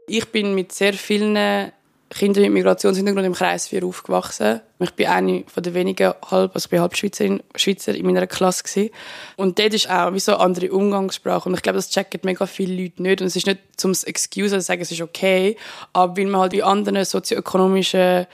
Ich 0.07 0.25
bin 0.29 0.55
mit 0.55 0.73
sehr 0.73 0.91
vielen 0.91 1.71
Kindern 2.09 2.43
mit 2.43 2.51
Migrationshintergrund 2.51 3.25
im 3.25 3.33
Kreis 3.33 3.69
4 3.69 3.85
aufgewachsen. 3.85 4.59
Ich 4.79 4.91
bin 4.91 5.07
eine 5.07 5.45
von 5.47 5.63
den 5.63 5.73
wenigen 5.73 6.13
halb, 6.29 6.53
also 6.53 6.65
ich 6.65 6.69
bin 6.69 6.81
halb 6.81 6.97
Schweizerin, 6.97 7.41
Schweizer 7.55 7.95
in 7.95 8.05
meiner 8.05 8.27
Klasse 8.27 8.63
gewesen. 8.63 8.89
Und 9.37 9.57
dort 9.57 9.73
ist 9.73 9.89
auch 9.89 10.13
wie 10.13 10.19
so 10.19 10.33
eine 10.33 10.41
andere 10.41 10.69
Umgangssprache. 10.69 11.47
Und 11.47 11.55
ich 11.55 11.61
glaube, 11.61 11.77
das 11.77 11.89
checken 11.89 12.19
mega 12.25 12.45
viele 12.45 12.83
Leute 12.83 13.01
nicht. 13.01 13.21
Und 13.21 13.27
es 13.27 13.37
ist 13.37 13.47
nicht 13.47 13.61
zum 13.77 13.93
Excuse, 13.93 14.55
also 14.55 14.65
sagen, 14.65 14.81
es 14.81 14.91
ist 14.91 15.01
okay. 15.01 15.55
Aber 15.93 16.17
weil 16.17 16.25
man 16.25 16.41
halt 16.41 16.53
in 16.53 16.63
anderen 16.63 17.05
sozioökonomischen 17.05 18.27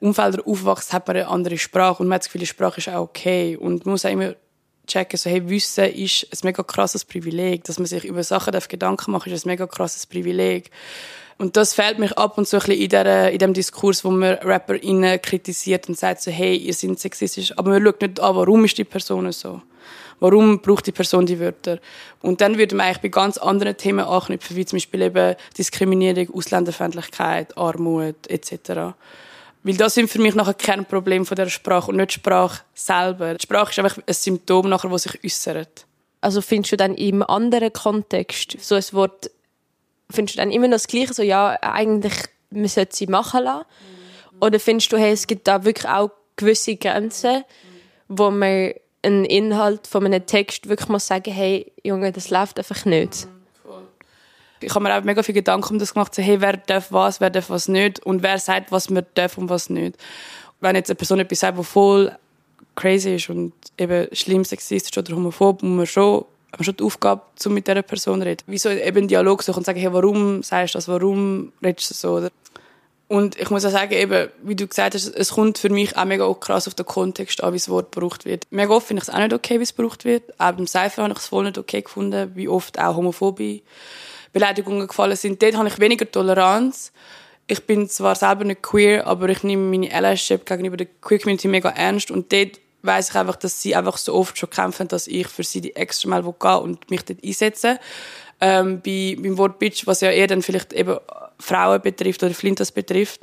Umfeldern 0.00 0.42
aufwächst, 0.44 0.92
hat 0.92 1.06
man 1.06 1.16
eine 1.16 1.28
andere 1.28 1.58
Sprache. 1.58 2.02
Und 2.02 2.08
man 2.08 2.16
hat 2.16 2.22
das 2.22 2.26
Gefühl, 2.26 2.40
die 2.40 2.46
Sprache 2.46 2.78
ist 2.78 2.88
auch 2.88 3.02
okay. 3.02 3.56
Und 3.56 3.86
man 3.86 3.92
muss 3.92 4.04
auch 4.04 4.10
immer 4.10 4.34
checken, 4.92 5.16
so, 5.16 5.30
hey, 5.30 5.48
Wissen 5.48 5.84
ist 5.86 6.26
ein 6.32 6.38
mega 6.44 6.62
krasses 6.62 7.04
Privileg. 7.04 7.64
Dass 7.64 7.78
man 7.78 7.86
sich 7.86 8.04
über 8.04 8.22
Sachen 8.22 8.52
Gedanken 8.68 9.10
machen 9.12 9.30
darf, 9.30 9.36
ist 9.36 9.46
ein 9.46 9.50
mega 9.50 9.66
krasses 9.66 10.06
Privileg. 10.06 10.70
Und 11.38 11.56
das 11.56 11.74
fehlt 11.74 11.98
mich 11.98 12.16
ab 12.18 12.38
und 12.38 12.46
zu 12.46 12.56
ein 12.56 12.60
bisschen 12.60 12.80
in, 12.80 12.88
der, 12.90 13.32
in 13.32 13.38
dem 13.38 13.52
Diskurs, 13.52 14.04
wo 14.04 14.10
man 14.10 14.34
RapperInnen 14.34 15.20
kritisiert 15.20 15.88
und 15.88 15.98
sagt 15.98 16.22
so, 16.22 16.30
hey, 16.30 16.56
ihr 16.56 16.74
seid 16.74 16.98
sexistisch. 16.98 17.56
Aber 17.58 17.70
man 17.70 17.82
schaut 17.82 18.00
nicht 18.02 18.20
an, 18.20 18.36
warum 18.36 18.64
ist 18.64 18.78
die 18.78 18.84
Person 18.84 19.32
so? 19.32 19.62
Warum 20.20 20.60
braucht 20.60 20.86
die 20.86 20.92
Person 20.92 21.26
die 21.26 21.40
Wörter? 21.40 21.80
Und 22.20 22.40
dann 22.40 22.56
würde 22.58 22.76
man 22.76 22.86
eigentlich 22.86 23.02
bei 23.02 23.08
ganz 23.08 23.38
anderen 23.38 23.76
Themen 23.76 24.04
anknüpfen, 24.04 24.54
wie 24.56 24.64
zum 24.64 24.76
Beispiel 24.76 25.02
eben 25.02 25.34
Diskriminierung, 25.58 26.32
Ausländerfeindlichkeit, 26.32 27.58
Armut 27.58 28.28
etc. 28.28 28.94
Weil 29.64 29.76
das 29.76 29.94
sind 29.94 30.10
für 30.10 30.20
mich 30.20 30.34
nachher 30.34 30.54
kein 30.54 30.84
Problem 30.84 31.24
von 31.24 31.36
der 31.36 31.48
Sprache 31.48 31.90
und 31.90 31.96
nicht 31.96 32.10
die 32.10 32.14
Sprache 32.14 32.62
selber. 32.74 33.34
Die 33.34 33.42
Sprache 33.42 33.70
ist 33.70 33.78
einfach 33.78 34.02
ein 34.04 34.14
Symptom, 34.14 34.68
nachher, 34.68 34.90
das 34.90 35.02
sich 35.04 35.24
äußert. 35.24 35.86
Also 36.20 36.40
findest 36.40 36.72
du 36.72 36.76
dann 36.76 36.94
im 36.94 37.22
anderen 37.22 37.72
Kontext 37.72 38.56
so 38.60 38.74
ein 38.74 38.84
Wort, 38.92 39.30
findest 40.10 40.36
du 40.36 40.40
dann 40.40 40.50
immer 40.50 40.66
noch 40.68 40.76
das 40.76 40.86
Gleiche, 40.86 41.14
so 41.14 41.22
ja, 41.22 41.58
eigentlich 41.60 42.14
man 42.50 42.68
sollte 42.68 42.96
sie 42.96 43.06
machen 43.06 43.44
lassen? 43.44 43.66
Oder 44.40 44.58
findest 44.60 44.92
du, 44.92 44.96
hey, 44.96 45.12
es 45.12 45.26
gibt 45.26 45.46
da 45.46 45.64
wirklich 45.64 45.88
auch 45.88 46.10
gewisse 46.36 46.76
Grenzen, 46.76 47.44
wo 48.08 48.30
man 48.30 48.72
einen 49.02 49.24
Inhalt 49.24 49.86
von 49.86 50.04
einem 50.04 50.26
Text 50.26 50.68
wirklich 50.68 50.88
muss 50.88 51.06
sagen, 51.06 51.32
hey, 51.32 51.72
Junge, 51.84 52.12
das 52.12 52.30
läuft 52.30 52.58
einfach 52.58 52.84
nicht. 52.84 53.26
Ich 54.62 54.74
habe 54.74 54.84
mir 54.84 54.96
auch 54.96 55.04
mega 55.04 55.22
viel 55.22 55.34
Gedanken 55.34 55.74
um 55.74 55.78
das 55.78 55.94
gemacht, 55.94 56.14
so, 56.14 56.22
hey, 56.22 56.40
wer 56.40 56.56
darf 56.56 56.92
was, 56.92 57.20
wer 57.20 57.30
darf 57.30 57.50
was 57.50 57.68
nicht 57.68 58.00
und 58.00 58.22
wer 58.22 58.38
sagt, 58.38 58.72
was 58.72 58.90
man 58.90 59.06
darf 59.14 59.38
und 59.38 59.48
was 59.48 59.70
nicht. 59.70 59.96
Wenn 60.60 60.76
jetzt 60.76 60.90
eine 60.90 60.96
Person 60.96 61.20
etwas 61.20 61.40
sagt, 61.40 61.58
die 61.58 61.64
voll 61.64 62.16
crazy 62.76 63.16
ist 63.16 63.30
und 63.30 63.52
eben 63.78 64.08
schlimm 64.14 64.44
sexistisch 64.44 64.96
oder 64.96 65.14
homophob, 65.14 65.62
muss 65.62 65.76
man 65.76 65.86
schon, 65.86 66.24
hat 66.52 66.60
man 66.60 66.64
schon 66.64 66.76
die 66.76 66.84
Aufgabe, 66.84 67.22
um 67.44 67.54
mit 67.54 67.66
dieser 67.66 67.82
Person 67.82 68.20
zu 68.20 68.26
reden. 68.26 68.42
Wieso 68.46 68.70
eben 68.70 68.98
einen 68.98 69.08
Dialog 69.08 69.42
suchen 69.42 69.58
und 69.58 69.66
sagen, 69.66 69.80
hey, 69.80 69.92
warum 69.92 70.42
sagst 70.42 70.74
du 70.74 70.78
das, 70.78 70.88
warum 70.88 71.52
redest 71.62 71.90
du 71.90 71.94
so? 71.94 72.12
Oder? 72.14 72.30
Und 73.12 73.38
ich 73.38 73.50
muss 73.50 73.62
auch 73.66 73.70
sagen, 73.70 73.92
eben, 73.92 74.30
wie 74.42 74.56
du 74.56 74.66
gesagt 74.66 74.94
hast, 74.94 75.06
es 75.06 75.30
kommt 75.32 75.58
für 75.58 75.68
mich 75.68 75.98
auch 75.98 76.06
mega 76.06 76.32
krass 76.32 76.66
auf 76.66 76.72
den 76.72 76.86
Kontext 76.86 77.42
an, 77.42 77.52
wie 77.52 77.58
das 77.58 77.68
Wort 77.68 77.92
gebraucht 77.92 78.24
wird. 78.24 78.46
Mega 78.50 78.72
oft 78.72 78.86
finde 78.86 79.02
ich 79.02 79.08
es 79.08 79.14
auch 79.14 79.18
nicht 79.18 79.34
okay, 79.34 79.58
wie 79.58 79.64
es 79.64 79.76
gebraucht 79.76 80.06
wird. 80.06 80.22
Auch 80.40 80.52
beim 80.52 80.66
Cypher 80.66 81.02
habe 81.02 81.12
ich 81.12 81.18
es 81.18 81.26
voll 81.26 81.44
nicht 81.44 81.58
okay 81.58 81.82
gefunden, 81.82 82.32
wie 82.34 82.48
oft 82.48 82.78
auch 82.78 82.96
homophobe 82.96 83.60
Beleidigungen 84.32 84.86
gefallen 84.88 85.16
sind. 85.16 85.42
Dort 85.42 85.56
habe 85.56 85.68
ich 85.68 85.78
weniger 85.78 86.10
Toleranz. 86.10 86.92
Ich 87.46 87.64
bin 87.66 87.88
zwar 87.88 88.14
selber 88.14 88.44
nicht 88.44 88.62
queer, 88.62 89.06
aber 89.06 89.28
ich 89.28 89.42
nehme 89.42 89.68
meine 89.68 89.92
Allyship 89.92 90.46
gegenüber 90.46 90.76
der 90.76 90.86
Queer 91.00 91.18
Community 91.18 91.48
mega 91.48 91.70
ernst 91.70 92.10
und 92.10 92.32
dort 92.32 92.60
weiß 92.82 93.10
ich 93.10 93.14
einfach, 93.16 93.36
dass 93.36 93.60
sie 93.60 93.74
einfach 93.74 93.96
so 93.96 94.14
oft 94.14 94.38
schon 94.38 94.50
kämpfen, 94.50 94.88
dass 94.88 95.06
ich 95.06 95.28
für 95.28 95.44
sie 95.44 95.60
die 95.60 95.76
extra 95.76 96.08
Mal 96.08 96.22
gehen 96.22 96.56
und 96.58 96.90
mich 96.90 97.04
dort 97.04 97.22
einsetze. 97.24 97.78
Ähm, 98.40 98.80
bei, 98.84 99.16
beim 99.20 99.38
Wort 99.38 99.58
Bitch, 99.58 99.86
was 99.86 100.00
ja 100.00 100.10
eher 100.10 100.26
dann 100.26 100.42
vielleicht 100.42 100.72
eben 100.72 100.96
Frauen 101.38 101.80
betrifft 101.80 102.22
oder 102.22 102.34
Flintas 102.34 102.72
betrifft, 102.72 103.20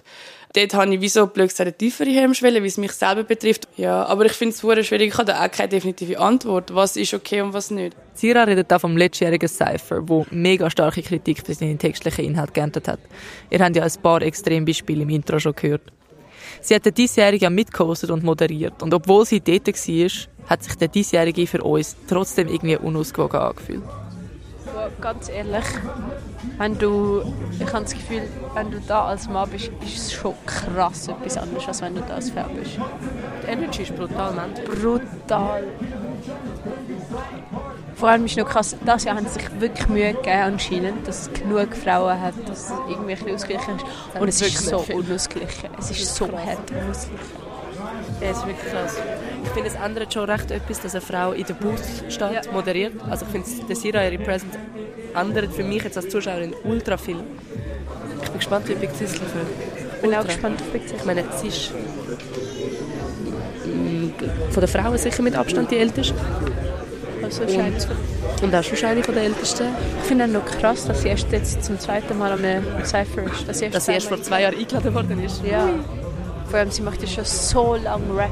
dort 0.53 0.74
habe 0.74 0.94
ich 0.94 1.01
wie 1.01 1.10
so 1.10 1.27
blöd 1.27 1.50
gesagt 1.50 1.68
eine 1.68 1.77
tiefere 1.77 2.10
Hemmschwelle, 2.10 2.63
wie 2.63 2.68
es 2.68 2.77
mich 2.77 2.91
selber 2.91 3.24
betrifft. 3.24 3.68
Ja, 3.77 4.06
aber 4.06 4.25
ich 4.25 4.34
finde 4.34 4.53
es 4.53 4.62
sehr 4.62 4.84
schwierig. 4.84 5.10
Ich 5.10 5.13
habe 5.13 5.25
da 5.25 5.46
auch 5.46 5.51
keine 5.51 5.70
definitive 5.70 6.20
Antwort. 6.20 6.74
Was 6.74 6.96
ist 6.96 7.13
okay 7.13 7.41
und 7.41 7.53
was 7.53 7.72
nicht. 7.72 7.96
Sira 8.13 8.44
redet 8.44 8.72
auch 8.74 8.82
vom 8.82 8.98
letztjährigen 8.98 9.48
Cypher, 9.48 10.08
wo 10.08 10.25
mega 10.32 10.70
starke 10.70 11.01
Kritik 11.01 11.46
für 11.46 11.53
seinen 11.53 11.79
textlichen 11.79 12.25
Inhalt 12.25 12.53
geerntet 12.53 12.88
hat. 12.88 13.00
Ihr 13.50 13.60
habt 13.60 13.75
ja 13.75 13.84
ein 13.84 14.01
paar 14.01 14.22
Extrembeispiele 14.22 15.03
im 15.03 15.10
Intro 15.10 15.39
schon 15.39 15.56
gehört. 15.56 15.82
Sie 16.62 16.75
hat 16.75 16.86
den 16.86 16.94
Diesjährigen 16.94 17.44
ja 17.44 17.50
mitgehostet 17.50 18.10
und 18.10 18.24
moderiert. 18.24 18.82
Und 18.84 18.94
obwohl 18.94 19.25
sie 19.25 19.39
dort 19.39 19.68
war, 19.68 20.10
hat 20.50 20.63
sich 20.63 20.75
der 20.75 20.88
Diesjährige 20.88 21.48
für 21.48 21.63
uns 21.63 21.96
trotzdem 22.08 22.48
irgendwie 22.48 22.77
unausgewogen 22.77 23.39
angefühlt. 23.39 23.84
Ganz 25.02 25.30
ehrlich, 25.30 25.66
wenn 26.58 26.78
du, 26.78 27.22
ich 27.60 27.68
habe 27.74 27.84
das 27.84 27.94
Gefühl, 27.94 28.24
wenn 28.54 28.72
du 28.72 28.80
da 28.82 29.06
als 29.06 29.28
Mann 29.28 29.50
bist, 29.50 29.72
ist 29.86 29.98
es 29.98 30.14
schon 30.14 30.34
krass 30.46 31.08
etwas 31.08 31.38
anderes, 31.38 31.68
als 31.68 31.82
wenn 31.82 31.96
du 31.96 32.02
da 32.02 32.16
als 32.16 32.32
Frau 32.32 32.46
bist. 32.54 32.78
Die 33.44 33.48
Energy 33.48 33.84
ist 33.84 33.96
brutal, 33.96 34.34
man. 34.34 34.54
Brutal. 34.66 35.64
Vor 37.96 38.10
allem 38.10 38.26
ist 38.26 38.38
noch 38.38 38.48
krass, 38.48 38.76
das 38.86 39.04
Jahr 39.04 39.18
haben 39.18 39.28
sie 39.28 39.34
sich 39.34 39.60
wirklich 39.60 39.90
Mühe 39.90 40.14
gegeben 40.14 40.42
anscheinend, 40.42 41.08
dass 41.08 41.24
es 41.24 41.34
genug 41.34 41.76
Frauen 41.76 42.20
hat, 42.22 42.34
dass 42.48 42.66
es 42.66 42.74
irgendwie 42.88 43.12
ein 43.12 43.18
bisschen 43.18 43.36
ausgeglichen 43.36 43.76
ist. 43.76 44.22
Und 44.22 44.28
es 44.28 44.42
ist 44.42 44.66
so 44.66 44.86
unausgeglichen. 44.94 45.70
Es 45.78 45.92
ist 45.92 46.16
so 46.16 46.26
hart 46.28 46.72
unausgeglichen. 46.72 47.49
Ja, 48.22 48.32
ist 48.32 48.46
wirklich 48.46 48.72
krass. 48.72 48.98
Ich 49.44 49.50
finde, 49.52 49.70
es 49.70 49.76
ändert 49.76 50.14
schon 50.14 50.30
recht 50.30 50.52
etwas, 50.52 50.82
dass 50.82 50.94
eine 50.94 51.02
Frau 51.02 51.32
in 51.32 51.46
der 51.46 51.54
Booth 51.54 51.80
steht, 52.10 52.46
ja. 52.46 52.52
moderiert. 52.52 52.94
Also 53.10 53.26
ich 53.26 53.32
finde, 53.32 53.68
der 53.68 53.76
Sira, 53.76 54.06
ihre 54.06 54.22
Presence 54.22 54.56
ändert 55.16 55.54
für 55.54 55.64
mich 55.64 55.84
jetzt 55.84 55.98
als 55.98 56.10
Zuschauerin 56.10 56.54
ultra 56.64 56.98
viel. 56.98 57.18
Ich 58.22 58.30
bin 58.30 58.40
gespannt, 58.40 58.68
wie 58.68 58.76
Big 58.76 58.92
liefert. 59.00 59.22
Ich 59.96 60.02
bin 60.02 60.14
auch 60.14 60.26
gespannt 60.26 60.62
auf 60.62 60.68
Big 60.68 60.84
Sis. 60.84 60.94
Ich 61.00 61.06
meine, 61.06 61.24
sie 61.42 61.48
ist 61.48 61.72
von 64.52 64.62
den 64.62 64.68
Frauen 64.68 64.98
sicher 64.98 65.24
mit 65.24 65.36
Abstand 65.36 65.72
die 65.72 65.78
älteste. 65.78 66.14
Also 67.24 67.44
und, 67.44 67.88
und 68.42 68.56
auch 68.56 68.84
eine 68.84 69.04
von 69.04 69.14
der 69.14 69.24
ältesten. 69.24 69.68
Ich 70.02 70.08
finde 70.08 70.26
es 70.26 70.32
noch 70.32 70.46
krass, 70.46 70.86
dass 70.86 71.02
sie 71.02 71.10
erst 71.10 71.32
jetzt 71.32 71.64
zum 71.64 71.80
zweiten 71.80 72.18
Mal 72.18 72.32
am 72.32 72.86
Cypher 72.86 73.24
ist. 73.24 73.48
Dass 73.48 73.60
sie 73.60 73.66
erst, 73.66 73.76
dass 73.76 73.86
sie 73.86 73.92
erst 73.94 74.08
vor 74.08 74.22
zwei 74.22 74.42
Jahren 74.44 74.58
eingeladen 74.58 74.94
worden 74.94 75.24
ist. 75.24 75.44
Ja. 75.44 75.68
Vor 76.50 76.58
allem, 76.58 76.72
sie 76.72 76.82
macht 76.82 77.00
ja 77.01 77.08
schon 77.08 77.25
so 77.25 77.75
lange 77.75 78.18
Rap. 78.18 78.32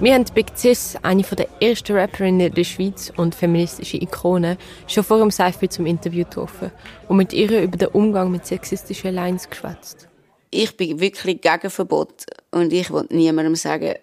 Wir 0.00 0.14
haben 0.14 0.24
Big 0.34 0.46
Sis, 0.54 0.96
eine 1.02 1.22
der 1.22 1.48
ersten 1.60 1.94
Rapperinnen 1.94 2.46
in 2.46 2.54
der 2.54 2.64
Schweiz 2.64 3.12
und 3.14 3.34
feministische 3.34 3.98
Ikone, 3.98 4.56
schon 4.86 5.04
vor 5.04 5.18
dem 5.18 5.30
Cypher 5.30 5.68
zum 5.68 5.84
Interview 5.84 6.24
getroffen 6.24 6.72
und 7.08 7.18
mit 7.18 7.34
ihr 7.34 7.60
über 7.60 7.76
den 7.76 7.88
Umgang 7.88 8.30
mit 8.30 8.46
sexistischen 8.46 9.14
Lines 9.14 9.50
geschwätzt. 9.50 10.08
Ich 10.50 10.74
bin 10.78 10.98
wirklich 10.98 11.42
gegen 11.42 11.68
Verbot 11.68 12.24
und 12.52 12.72
ich 12.72 12.90
will 12.90 13.04
niemandem 13.10 13.54
sagen, 13.54 13.96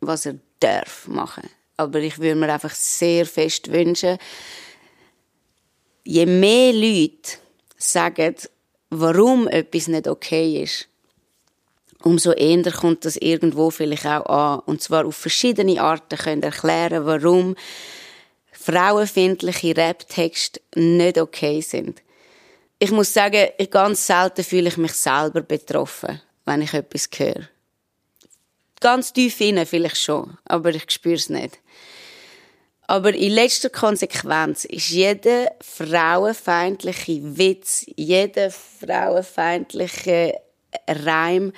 was 0.00 0.24
er 0.24 0.36
darf 0.60 1.06
machen. 1.06 1.50
Aber 1.76 1.98
ich 1.98 2.18
würde 2.18 2.36
mir 2.36 2.50
einfach 2.50 2.74
sehr 2.74 3.26
fest 3.26 3.70
wünschen, 3.70 4.16
je 6.04 6.24
mehr 6.24 6.72
Leute 6.72 7.36
sagen, 7.76 8.36
warum 8.88 9.48
etwas 9.48 9.88
nicht 9.88 10.08
okay 10.08 10.62
ist, 10.62 10.88
umso 12.04 12.32
eher 12.32 12.70
kommt 12.70 13.04
das 13.04 13.16
irgendwo 13.16 13.70
vielleicht 13.70 14.06
auch 14.06 14.26
an. 14.26 14.60
Und 14.66 14.82
zwar 14.82 15.06
auf 15.06 15.16
verschiedene 15.16 15.80
Arten 15.80 16.18
können 16.18 16.42
erklären, 16.42 17.06
warum 17.06 17.56
frauenfindliche 18.52 19.76
Rap-Texte 19.76 20.60
nicht 20.74 21.18
okay 21.18 21.60
sind. 21.60 22.02
Ich 22.78 22.90
muss 22.90 23.12
sagen, 23.12 23.48
ganz 23.70 24.06
selten 24.06 24.44
fühle 24.44 24.68
ich 24.68 24.76
mich 24.76 24.92
selber 24.92 25.42
betroffen, 25.42 26.20
wenn 26.44 26.62
ich 26.62 26.74
etwas 26.74 27.08
höre. 27.16 27.48
Ganz 28.80 29.12
tief 29.12 29.40
innen 29.40 29.64
vielleicht 29.66 29.96
schon, 29.96 30.36
aber 30.44 30.74
ich 30.74 30.90
spüre 30.90 31.14
es 31.14 31.30
nicht. 31.30 31.58
Aber 32.86 33.14
in 33.14 33.32
letzter 33.32 33.70
Konsequenz 33.70 34.66
ist 34.66 34.90
jeder 34.90 35.52
frauenfeindliche 35.60 37.20
Witz, 37.38 37.86
jeder 37.96 38.50
frauenfeindliche 38.50 40.38
Reim 40.86 41.52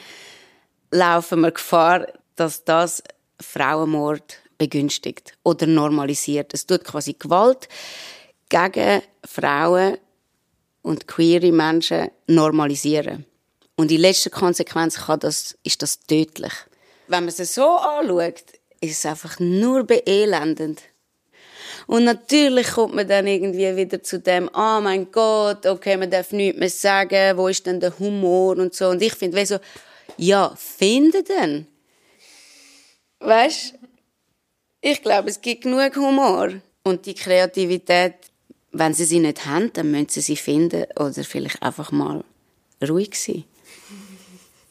laufen 0.90 1.40
wir 1.40 1.52
Gefahr, 1.52 2.07
dass 2.37 2.64
das 2.64 3.02
Frauenmord 3.40 4.38
begünstigt 4.59 5.33
oder 5.43 5.66
normalisiert. 5.66 6.55
Es 6.55 6.66
tut 6.66 6.85
quasi 6.85 7.14
Gewalt 7.19 7.69
gegen 8.49 9.02
Frauen 9.25 9.99
und 10.83 11.07
queere 11.07 11.52
Menschen 11.52 12.11
normalisieren. 12.26 13.26
Und 13.76 13.93
in 13.93 14.00
letzter 14.00 14.31
Konsequenz 14.31 14.97
kann 14.97 15.21
das, 15.21 15.57
ist 15.62 15.83
das 15.83 16.00
tödlich. 16.00 16.52
Wenn 17.09 17.25
man 17.25 17.35
es 17.37 17.55
so 17.55 17.76
anschaut, 17.76 18.45
ist 18.81 18.99
es 18.99 19.07
einfach 19.07 19.38
nur 19.38 19.85
beelendend. 19.85 20.83
Und 21.87 22.05
natürlich 22.05 22.69
kommt 22.73 22.95
man 22.95 23.07
dann 23.07 23.26
irgendwie 23.26 23.76
wieder 23.76 24.02
zu 24.02 24.19
dem, 24.19 24.49
ah, 24.55 24.78
oh 24.78 24.81
mein 24.81 25.11
Gott, 25.12 25.66
okay, 25.66 25.97
man 25.97 26.11
darf 26.11 26.33
nichts 26.33 26.59
mehr 26.59 26.71
sagen, 26.71 27.37
wo 27.37 27.49
ist 27.49 27.66
denn 27.66 27.78
der 27.78 27.97
Humor 27.99 28.57
und 28.57 28.75
so. 28.75 28.88
Und 28.88 29.02
ich 29.02 29.14
finde, 29.14 29.45
so, 29.47 29.59
ja, 30.16 30.54
finde 30.56 31.23
denn. 31.23 31.66
Weißt 33.20 33.75
ich 34.88 35.02
glaube, 35.02 35.30
es 35.30 35.40
gibt 35.40 35.62
genug 35.64 35.96
Humor. 35.96 36.50
Und 36.85 37.06
die 37.06 37.14
Kreativität, 37.14 38.14
wenn 38.70 38.94
sie 38.94 39.04
sie 39.04 39.18
nicht 39.18 39.44
haben, 39.44 39.73
dann 39.73 39.90
müssen 39.90 40.11
sie 40.11 40.20
sie 40.20 40.37
finden 40.37 40.85
oder 40.96 41.12
vielleicht 41.25 41.61
einfach 41.61 41.90
mal 41.90 42.23
ruhig 42.88 43.14
sein. 43.14 43.42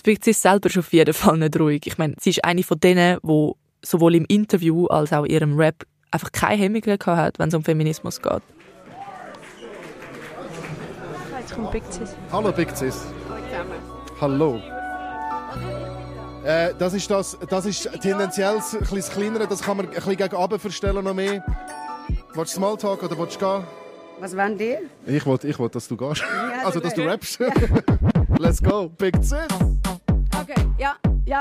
Die 0.06 0.18
sie 0.22 0.32
ist 0.32 0.42
selber 0.42 0.70
schon 0.70 0.84
auf 0.84 0.94
jeden 0.94 1.14
Fall 1.14 1.38
nicht 1.38 1.60
ruhig. 1.60 1.82
Ich 1.86 1.98
meine, 1.98 2.16
sie 2.22 2.30
ist 2.30 2.46
eine 2.46 2.64
von 2.64 2.80
denen, 2.80 3.20
die 3.24 3.52
sowohl 3.82 4.16
im 4.16 4.26
Interview 4.30 4.86
als 4.86 5.12
auch 5.12 5.26
in 5.26 5.32
ihrem 5.32 5.58
Rap 5.58 5.86
einfach 6.12 6.32
keine 6.32 6.62
Hemmungen 6.62 6.98
hat, 7.06 7.38
wenn 7.38 7.50
es 7.50 7.54
um 7.54 7.64
Feminismus 7.64 8.22
geht. 8.22 8.42
Jetzt 11.40 11.54
kommt 11.54 11.72
Big 11.72 11.84
Sis. 11.90 12.16
Hallo 12.32 12.54
Big 12.54 12.70
Sis. 12.76 13.06
Hallo. 14.22 14.62
Äh, 16.46 16.74
das 16.78 16.94
ist, 16.94 17.10
das, 17.10 17.38
das 17.50 17.66
ist 17.66 17.90
tendenziell 18.02 18.58
ein 18.58 18.80
bisschen 18.80 19.02
kleinere, 19.14 19.48
das 19.48 19.62
kann 19.62 19.78
man 19.78 19.88
ein 19.88 19.94
bisschen 19.94 20.16
gegen 20.16 20.60
verstellen 20.60 21.04
noch 21.04 21.14
mehr. 21.14 21.44
Willst 22.34 22.54
du 22.54 22.58
Smalltalk 22.58 23.02
oder 23.02 23.18
willst 23.18 23.36
du 23.36 23.40
gehen? 23.40 23.64
Was 24.20 24.38
wollen 24.38 24.58
die? 24.58 24.78
Ich 25.08 25.26
will, 25.26 25.40
ich 25.44 25.58
dass 25.72 25.88
du 25.88 25.98
gehst. 25.98 26.22
Ja, 26.22 26.66
also, 26.66 26.80
dass 26.80 26.94
du 26.94 27.02
rappst. 27.02 27.40
Let's 28.38 28.62
go, 28.62 28.90
Big 28.90 29.16
Sis. 29.22 29.48
Okay, 30.40 30.62
ja, 30.78 30.96
ja. 31.26 31.40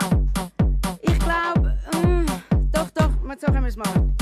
Ich 1.02 1.18
glaube, 1.18 1.76
mm, 1.92 2.26
doch, 2.72 2.88
doch, 2.94 3.10
so 3.40 3.46
können 3.46 3.62
wir 3.62 3.68
es 3.68 3.76
machen. 3.76 4.14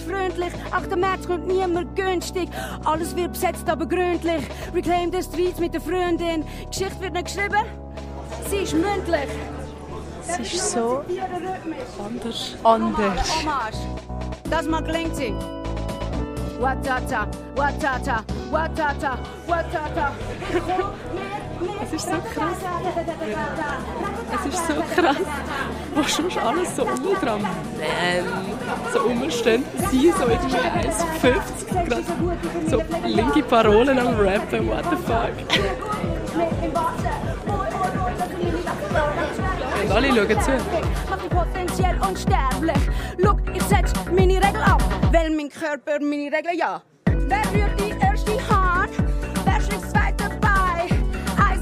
Freundlich. 0.00 0.52
8. 0.70 0.96
März 0.96 1.26
kommt 1.26 1.46
niemand 1.46 1.94
günstig. 1.96 2.48
Alles 2.84 3.14
wird 3.16 3.32
besetzt, 3.32 3.68
aber 3.68 3.86
gründlich. 3.86 4.44
Reclaim 4.74 5.12
the 5.12 5.22
Streets 5.22 5.58
mit 5.58 5.74
der 5.74 5.80
Freundin. 5.80 6.44
Geschichte 6.70 7.00
wird 7.00 7.14
nicht 7.14 7.26
geschrieben, 7.26 7.64
sie 8.48 8.56
ist 8.56 8.74
mündlich. 8.74 9.28
Es 10.28 10.38
ist 10.38 10.70
so 10.72 11.02
anders. 11.92 12.56
Anders. 12.62 13.76
Das 14.48 14.66
mal 14.66 14.82
klingt 14.82 15.16
sie. 15.16 15.34
Watata, 16.60 17.26
watata, 17.56 18.22
watata, 18.50 19.18
watata. 19.46 20.12
Es 21.92 22.04
ist 22.04 22.06
so 22.06 22.20
krass. 22.34 22.56
Es 24.32 24.54
ist 24.54 24.66
so 24.68 24.74
krass. 24.94 25.16
Wo 25.92 26.02
schon 26.04 26.38
alles 26.38 26.76
so 26.76 26.84
umdran 26.84 27.44
ähm, 27.80 28.24
so 28.92 29.00
umstehen. 29.00 29.64
Sie 29.90 30.12
so 30.12 30.22
irgendwie 30.28 30.56
1,50 30.56 31.88
Grad. 31.88 32.04
So 32.68 32.82
linke 33.04 33.42
Parolen 33.42 33.98
am 33.98 34.14
Rappen. 34.20 34.68
What 34.68 34.84
the 34.90 34.96
fuck? 34.96 35.32
Und 39.82 39.92
alle 39.92 40.08
schauen 40.08 40.40
zu. 40.42 40.52
Potenziell 41.28 41.96
unsterblich. 42.08 42.82
Look, 43.18 43.40
ich 43.52 43.62
setz 43.62 43.92
meine 44.14 44.34
Regel 44.34 44.62
ab, 44.62 44.82
weil 45.10 45.30
mein 45.30 45.48
Körper 45.48 45.98
meine 46.00 46.30
Regeln 46.30 46.56
ja. 46.56 46.82
Wer 47.06 47.42
rührt 47.52 47.80
die 47.80 47.94
erste 48.00 48.32
Hand? 48.48 48.59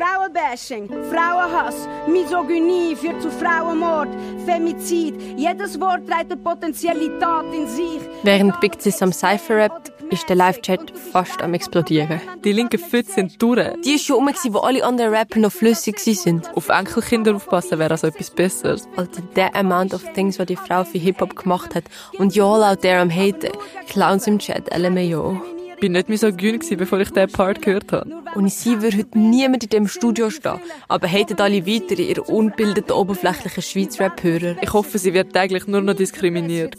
Frauenbashing, 0.00 0.88
Frauenhass, 0.88 1.86
Misogynie 2.08 2.96
führt 2.96 3.20
zu 3.20 3.30
Frauenmord, 3.30 4.08
Femizid. 4.46 5.14
Jedes 5.36 5.78
Wort 5.78 6.08
trägt 6.08 6.32
eine 6.32 6.38
potenzielle 6.38 7.18
Tat 7.18 7.44
in 7.52 7.66
sich. 7.66 8.00
Während 8.22 8.58
Big 8.60 8.80
Sis 8.80 9.02
am 9.02 9.12
Cypher 9.12 9.58
rappt, 9.58 9.92
ist 10.10 10.26
der 10.30 10.36
Live-Chat 10.36 10.90
fast 11.12 11.42
am 11.42 11.52
explodieren. 11.52 12.18
Die 12.42 12.52
linken 12.52 12.80
Füße 12.80 13.12
sind 13.12 13.42
durch. 13.42 13.74
Die 13.84 13.92
war 13.92 13.98
schon 13.98 14.16
rum, 14.16 14.54
wo 14.54 14.58
alle 14.60 14.82
anderen 14.82 15.14
Rapper 15.14 15.38
noch 15.38 15.52
flüssig 15.52 15.98
sind. 16.00 16.48
Auf 16.56 16.70
Enkelkinder 16.70 17.36
aufpassen 17.36 17.78
wäre 17.78 17.90
also 17.90 18.06
etwas 18.06 18.30
Besseres. 18.30 18.88
Alter, 18.96 19.20
der 19.36 19.54
Amount 19.54 19.92
of 19.92 20.02
things, 20.14 20.38
was 20.38 20.46
die 20.46 20.56
Frau 20.56 20.82
für 20.82 20.98
Hip-Hop 20.98 21.36
gemacht 21.36 21.74
hat. 21.74 21.84
Und 22.18 22.34
y'all 22.34 22.64
out 22.64 22.80
there 22.80 23.00
am 23.00 23.10
haten. 23.10 23.52
Clowns 23.86 24.26
im 24.26 24.38
Chat, 24.38 24.74
LMAO. 24.74 25.59
Ich 25.80 25.82
bin 25.82 25.92
nicht 25.92 26.10
misogyn 26.10 26.58
gewesen, 26.58 26.76
bevor 26.76 27.00
ich 27.00 27.08
diesen 27.08 27.32
Part 27.32 27.62
gehört 27.62 27.90
habe. 27.90 28.22
Und 28.34 28.52
sie 28.52 28.82
würde 28.82 28.98
heute 28.98 29.18
niemand 29.18 29.62
in 29.64 29.70
diesem 29.70 29.88
Studio 29.88 30.28
stehen. 30.28 30.60
Aber 30.88 31.10
hatet 31.10 31.40
alle 31.40 31.66
weiter, 31.66 31.98
ihr 31.98 32.28
unbildeten, 32.28 32.92
oberflächlichen 32.92 33.62
Schweiz-Rap-Hörer. 33.62 34.56
Ich 34.60 34.74
hoffe, 34.74 34.98
sie 34.98 35.14
wird 35.14 35.32
täglich 35.32 35.66
nur 35.66 35.80
noch 35.80 35.94
diskriminiert. 35.94 36.76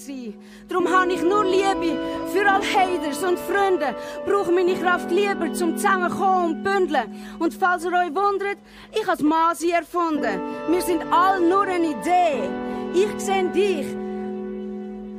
Darum 0.70 0.88
habe 0.88 1.14
ich 1.14 1.24
nur 1.24 1.44
Liebe 1.46 1.98
für 2.32 2.48
alle 2.48 2.64
Haters 2.64 3.24
und 3.24 3.40
Freunde. 3.40 3.96
Brauche 4.28 4.52
meine 4.52 4.76
Kraft 4.76 5.10
lieber 5.10 5.52
zum 5.52 5.78
Zusammenkommen 5.78 6.58
und 6.58 6.64
bündeln. 6.64 7.12
Und 7.40 7.56
falls 7.56 7.84
ihr 7.84 7.94
euch 7.94 8.14
wundert, 8.14 8.60
ich 8.94 9.08
habe 9.08 9.24
Masi 9.24 9.72
erfunden. 9.72 10.40
Wir 10.70 10.82
sind 10.84 11.02
alle 11.12 11.44
nur 11.44 11.64
eine 11.64 11.88
Idee. 11.88 12.52
Ich 12.94 13.20
sehe 13.20 13.50
dich. 13.50 13.88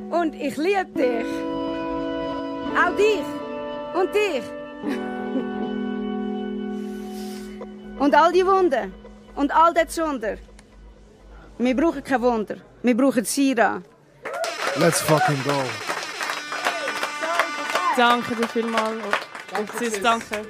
Und 0.08 0.36
ich 0.36 0.56
liebe 0.56 0.86
dich. 0.94 1.26
Auch 2.76 2.96
dich. 2.96 3.41
Und 3.94 4.14
dich. 4.14 4.42
Und 7.98 8.14
all 8.14 8.32
die 8.32 8.44
Wunden. 8.46 8.92
Und 9.34 9.54
all 9.54 9.72
das 9.72 9.94
Zunder. 9.94 10.36
Wir 11.58 11.76
brauchen 11.76 12.02
kein 12.02 12.20
Wunder. 12.20 12.56
Wir 12.82 12.96
brauchen 12.96 13.24
Sira. 13.24 13.82
Let's 14.76 15.00
fucking 15.00 15.42
go. 15.44 15.62
Danke 17.96 18.34
dir 18.34 18.48
vielmals. 18.48 18.96
Sis, 19.78 20.00
danke. 20.02 20.46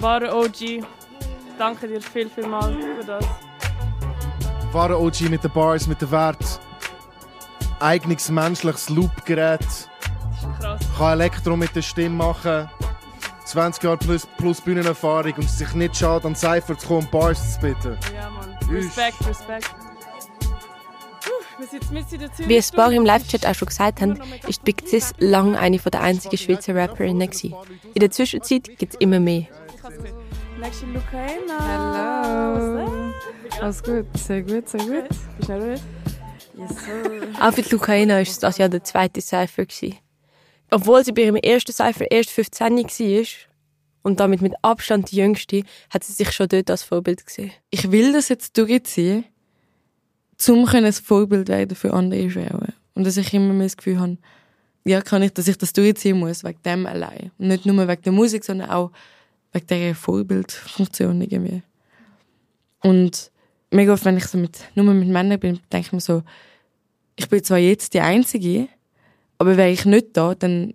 Wahre 0.00 0.34
OG. 0.34 0.84
Danke 1.56 1.86
dir 1.86 2.00
viel, 2.02 2.28
vielmals 2.28 2.74
für 2.74 3.04
das. 3.06 3.24
Wahre 4.72 4.98
OG 4.98 5.30
mit 5.30 5.44
den 5.44 5.52
Bars, 5.52 5.86
mit 5.86 6.02
den 6.02 6.10
Wert. 6.10 6.60
Eigenes 7.78 8.28
menschliches 8.28 8.88
Loopgerät. 8.88 9.60
Kann 10.96 11.20
Elektro 11.20 11.56
mit 11.56 11.74
der 11.74 11.82
Stimme 11.82 12.16
machen. 12.16 12.68
20 13.46 13.82
Jahre 13.82 13.96
plus, 13.98 14.26
plus 14.38 14.60
Bühnenerfahrung 14.60 15.32
und 15.34 15.50
sich 15.50 15.72
nicht 15.74 15.96
schade, 15.96 16.26
an 16.26 16.34
Cypher 16.34 16.78
zu 16.78 16.86
kommen, 16.86 17.08
Bars 17.10 17.54
zu 17.54 17.60
bitten. 17.60 17.98
Ja, 18.14 18.30
Mann. 18.30 18.56
Respekt, 18.70 19.26
Respekt. 19.28 19.74
Puh, 21.20 21.30
wir 21.58 21.66
sind 21.66 21.90
mit 21.90 22.04
dazu. 22.12 22.48
Wie 22.48 22.56
ein 22.56 22.64
paar 22.74 22.92
im 22.92 23.04
Live-Chat 23.04 23.46
auch 23.46 23.54
schon 23.54 23.66
gesagt 23.68 24.00
haben, 24.00 24.18
ist 24.48 24.64
Big 24.64 24.82
Sis 24.86 25.12
lange 25.18 25.58
eine 25.58 25.78
der 25.78 26.00
einzigen 26.00 26.38
Schweizer 26.38 26.74
Rapperinnen. 26.74 27.28
gewesen. 27.28 27.54
In 27.92 28.00
der 28.00 28.10
Zwischenzeit 28.10 28.70
gibt 28.78 28.94
es 28.94 29.00
immer 29.00 29.20
mehr. 29.20 29.46
Nächste 30.58 30.86
Lucaina. 30.86 31.58
Hallo. 31.58 33.12
Alles 33.60 33.82
gut, 33.82 34.06
sehr 34.16 34.42
gut, 34.42 34.68
sehr 34.68 34.80
gut. 34.80 35.08
Bist 35.08 35.48
du 35.48 35.52
nervös? 35.52 35.80
Yes. 36.56 36.76
Auch 37.40 37.52
für 37.52 37.62
die 37.62 37.70
Lucaina 37.70 38.14
war 38.14 38.20
es 38.20 38.38
das 38.38 38.58
ja 38.58 38.68
der 38.68 38.84
zweite 38.84 39.20
Cypher. 39.20 39.66
gewesen. 39.66 39.98
Obwohl 40.70 41.04
sie 41.04 41.12
bei 41.12 41.22
ihrem 41.22 41.36
ersten 41.36 41.72
Cypher 41.72 42.10
erst 42.10 42.30
15 42.30 42.76
war 42.76 43.26
und 44.02 44.20
damit 44.20 44.42
mit 44.42 44.54
Abstand 44.62 45.10
die 45.10 45.16
jüngste, 45.16 45.62
hat 45.90 46.04
sie 46.04 46.12
sich 46.12 46.30
schon 46.32 46.48
dort 46.48 46.70
als 46.70 46.82
Vorbild 46.82 47.24
gesehen. 47.24 47.52
Ich 47.70 47.90
will 47.90 48.12
das 48.12 48.28
jetzt 48.28 48.56
durchziehen, 48.58 49.24
um 50.48 50.66
ein 50.66 50.92
Vorbild 50.92 51.48
werden 51.48 51.76
für 51.76 51.92
andere 51.92 52.28
Frauen. 52.30 52.74
Und 52.94 53.04
dass 53.04 53.16
ich 53.16 53.32
immer 53.32 53.52
mehr 53.52 53.66
das 53.66 53.76
Gefühl 53.76 53.98
habe, 53.98 54.18
ja, 54.84 55.00
kann 55.00 55.22
ich, 55.22 55.32
dass 55.32 55.48
ich 55.48 55.56
das 55.56 55.72
durchziehen 55.72 56.18
muss, 56.18 56.44
wegen 56.44 56.62
dem 56.62 56.86
allein. 56.86 57.30
Und 57.38 57.48
nicht 57.48 57.66
nur 57.66 57.88
wegen 57.88 58.02
der 58.02 58.12
Musik, 58.12 58.44
sondern 58.44 58.70
auch 58.70 58.90
wegen 59.52 59.66
dieser 59.66 59.94
Vorbildfunktion 59.94 61.20
irgendwie. 61.22 61.62
Und 62.82 63.30
mega 63.70 63.94
oft, 63.94 64.04
wenn 64.04 64.18
ich 64.18 64.26
so 64.26 64.36
mit, 64.36 64.58
nur 64.74 64.84
mit 64.92 65.08
Männern 65.08 65.40
bin, 65.40 65.60
denke 65.72 65.86
ich 65.86 65.92
mir 65.92 66.00
so, 66.00 66.22
ich 67.16 67.28
bin 67.28 67.42
zwar 67.42 67.58
jetzt 67.58 67.94
die 67.94 68.00
Einzige, 68.00 68.68
aber 69.44 69.58
wäre 69.58 69.68
ich 69.68 69.84
nicht 69.84 70.16
da, 70.16 70.34
dann 70.34 70.72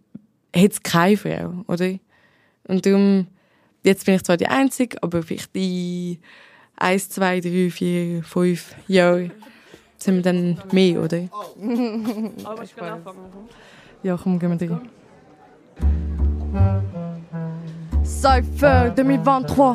hätte 0.53 0.73
es 0.73 0.83
keine 0.83 1.17
Frau, 1.17 1.63
oder? 1.65 1.95
Und 2.67 2.85
darum, 2.85 3.25
jetzt 3.83 4.05
bin 4.05 4.13
ich 4.13 4.23
zwar 4.23 4.37
die 4.37 4.45
Einzige, 4.45 5.01
aber 5.01 5.23
vielleicht 5.23 5.49
in 5.55 6.19
eins, 6.75 7.09
zwei, 7.09 7.39
drei, 7.39 7.71
vier, 7.71 8.21
fünf 8.21 8.75
Jahren 8.87 9.31
sind 9.97 10.17
wir 10.17 10.21
dann 10.21 10.61
mehr, 10.71 11.01
oder? 11.01 11.27
Aber 12.43 12.63
ich 12.63 12.75
kann 12.75 12.93
anfangen. 12.93 13.21
Ja, 14.03 14.19
komm, 14.21 14.37
gehen 14.37 14.51
wir 14.51 14.57
drin. 14.57 14.81
Cypher 18.03 18.93
2023. 18.95 19.65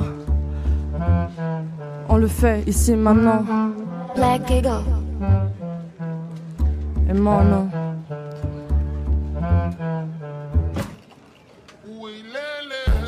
On 2.09 2.18
le 2.18 2.28
fait 2.28 2.62
ici 2.68 2.94
maintenant. 2.94 3.44
Black 4.14 4.48
Eagle. 4.52 4.85
Et 7.09 7.14
maintenant. 7.14 7.83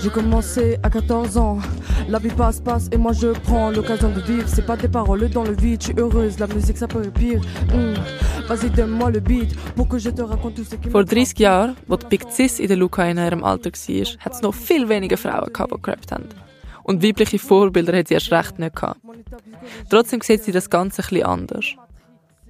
J'ai 0.07 0.13
commencé 0.13 0.79
à 0.85 0.89
14 0.89 1.37
ans. 1.37 1.59
La 2.09 2.21
vie 2.21 2.29
passe, 2.29 2.61
passe 2.61 2.89
et 2.93 2.97
moi 2.97 3.13
je 3.13 3.33
prends 3.41 3.71
l'occasion 3.73 4.09
de 4.09 4.21
vivre. 4.21 4.49
C'est 4.49 4.65
pas 4.65 4.77
des 4.77 4.87
paroles 4.87 5.29
dans 5.31 5.43
le 5.43 5.51
vide, 5.51 5.83
je 5.83 5.87
suis 5.87 5.99
heureuse. 5.99 6.39
La 6.39 6.47
musique 6.47 6.77
ça 6.77 6.87
peut 6.87 7.03
être 7.03 7.13
pire. 7.13 7.41
Mm. 7.75 7.95
Vas-y, 8.47 8.71
donne-moi 8.71 9.11
le 9.11 9.19
beat 9.19 9.57
pour 9.75 9.89
que 9.89 9.99
je 9.99 10.11
te 10.11 10.23
raconte 10.23 10.55
tout 10.55 10.63
ce 10.63 10.77
qui 10.77 10.91
Vor 10.91 11.05
30 11.05 11.41
Jahren, 11.41 11.75
als 11.91 11.99
die 11.99 12.07
Big 12.07 12.23
Sis 12.31 12.61
in 12.61 12.69
der 12.69 12.77
Luca 12.77 13.05
in 13.05 13.19
ihrem 13.19 13.43
Alter 13.43 13.71
war, 13.73 14.07
hat 14.21 14.33
es 14.33 14.43
noch 14.43 14.55
viel 14.55 14.89
weniger 14.89 15.17
Frauen 15.17 15.53
gehabt, 15.53 15.73
die 15.75 15.83
gerappt 15.83 16.13
haben. 16.13 16.29
Und 16.85 17.03
weibliche 17.03 17.41
Vorbilder 17.41 17.99
hat 17.99 18.07
sie 18.07 18.15
erst 18.15 18.31
recht 18.31 18.61
nicht 18.61 18.77
gehabt. 18.77 19.01
Trotzdem 19.91 20.21
sieht 20.21 20.45
sie 20.45 20.53
das 20.53 20.71
Ganze 20.71 21.03
ein 21.03 21.09
bisschen 21.09 21.27
anders. 21.27 21.65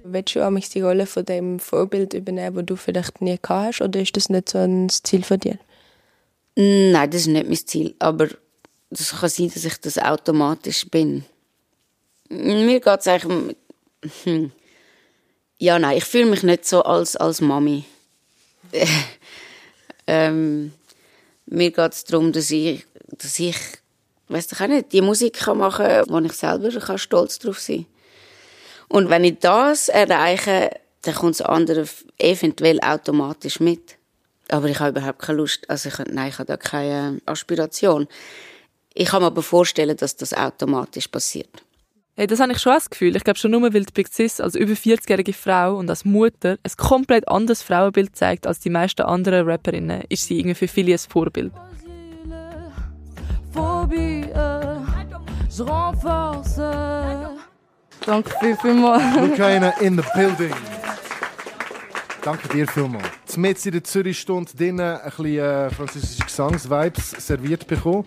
Willst 0.03 0.35
du 0.35 0.47
auch 0.47 0.53
die 0.53 0.81
Rolle 0.81 1.07
von 1.07 1.25
dem 1.25 1.57
Vorbild 1.57 2.13
übernehmen, 2.13 2.57
das 2.57 2.65
du 2.67 2.75
vielleicht 2.75 3.19
nie 3.19 3.39
gehabt 3.41 3.79
hast, 3.79 3.81
oder 3.81 3.99
ist 3.99 4.15
das 4.15 4.29
nicht 4.29 4.49
so 4.49 4.59
ein 4.59 4.89
Ziel 4.89 5.23
von 5.23 5.39
dir? 5.39 5.57
Nein, 6.59 7.11
das 7.11 7.21
ist 7.21 7.27
nicht 7.27 7.47
mein 7.47 7.67
Ziel. 7.67 7.93
Aber 7.99 8.29
es 8.89 9.11
kann 9.11 9.29
sein, 9.29 9.51
dass 9.53 9.63
ich 9.63 9.79
das 9.79 9.99
automatisch 9.99 10.87
bin. 10.89 11.23
Mir 12.29 12.79
geht 12.79 12.99
es 12.99 13.07
eigentlich. 13.07 13.55
Hm. 14.23 14.51
Ja, 15.59 15.77
nein, 15.77 15.97
ich 15.97 16.03
fühle 16.03 16.25
mich 16.25 16.41
nicht 16.41 16.65
so 16.65 16.81
als, 16.81 17.15
als 17.15 17.41
Mami. 17.41 17.85
ähm, 20.07 20.73
mir 21.45 21.69
geht 21.69 21.93
es 21.93 22.05
darum, 22.05 22.31
dass 22.31 22.49
ich, 22.49 22.85
dass 23.07 23.37
ich 23.37 23.55
ich 24.29 24.61
auch 24.61 24.67
nicht, 24.67 24.91
die 24.93 25.01
Musik 25.01 25.33
kann 25.33 25.59
machen 25.59 25.85
kann, 25.85 26.05
wo 26.09 26.19
ich 26.19 26.33
selber 26.33 26.71
kann 26.79 26.97
stolz 26.97 27.37
drauf 27.37 27.59
sein. 27.59 27.85
Und 28.89 29.11
wenn 29.11 29.23
ich 29.23 29.37
das 29.39 29.89
erreiche, 29.89 30.71
dann 31.03 31.15
kommt 31.15 31.39
das 31.39 31.45
andere 31.45 31.87
eventuell 32.17 32.79
automatisch 32.81 33.59
mit. 33.59 33.96
Aber 34.49 34.67
ich 34.67 34.79
habe 34.79 34.97
überhaupt 34.97 35.19
keine 35.19 35.39
Lust. 35.39 35.69
Also 35.69 35.89
ich, 35.89 35.97
nein, 36.11 36.29
ich 36.29 36.39
habe 36.39 36.45
da 36.45 36.57
keine 36.57 37.21
Aspiration. 37.25 38.07
Ich 38.93 39.09
kann 39.09 39.21
mir 39.21 39.27
aber 39.27 39.43
vorstellen, 39.43 39.95
dass 39.95 40.15
das 40.15 40.33
automatisch 40.33 41.07
passiert. 41.07 41.63
Hey, 42.15 42.25
das 42.25 42.39
habe 42.39 42.51
ich 42.51 42.57
schon 42.57 42.73
das 42.73 42.89
Gefühl. 42.89 43.15
Ich 43.15 43.23
glaube 43.23 43.37
schon 43.37 43.51
nur, 43.51 43.61
weil 43.61 43.85
die 43.85 43.93
Big 43.93 44.07
Sis 44.07 44.41
als 44.41 44.55
über 44.55 44.73
40-jährige 44.73 45.33
Frau 45.33 45.77
und 45.77 45.87
als 45.87 46.03
Mutter 46.03 46.57
ein 46.63 46.71
komplett 46.75 47.27
anderes 47.27 47.61
Frauenbild 47.61 48.15
zeigt 48.15 48.47
als 48.47 48.59
die 48.59 48.71
meisten 48.71 49.03
anderen 49.03 49.47
Rapperinnen, 49.47 50.03
ist 50.09 50.25
sie 50.25 50.39
irgendwie 50.39 50.55
für 50.55 50.67
viele 50.67 50.93
ein 50.93 50.97
Vorbild. 50.97 51.53
Phobie, 53.53 54.25
äh, 54.33 54.77
renforce. 55.59 56.57
Danke 58.03 58.31
viel, 58.39 58.57
vielmals. 58.57 59.03
Lucaina 59.15 59.69
in 59.79 59.97
the 59.97 60.03
building. 60.15 60.53
Danke 62.27 62.49
dir 62.49 62.67
vielmals. 62.67 63.37
Mit 63.37 63.65
in 63.65 63.71
der 63.71 63.85
Zürich-Stunde 63.85 64.51
drinnen 64.53 64.97
ein 64.97 65.01
bisschen 65.01 65.39
äh, 65.39 65.69
französische 65.69 66.25
Gesangsvibes 66.25 67.11
serviert 67.25 67.65
bekommen. 67.67 68.03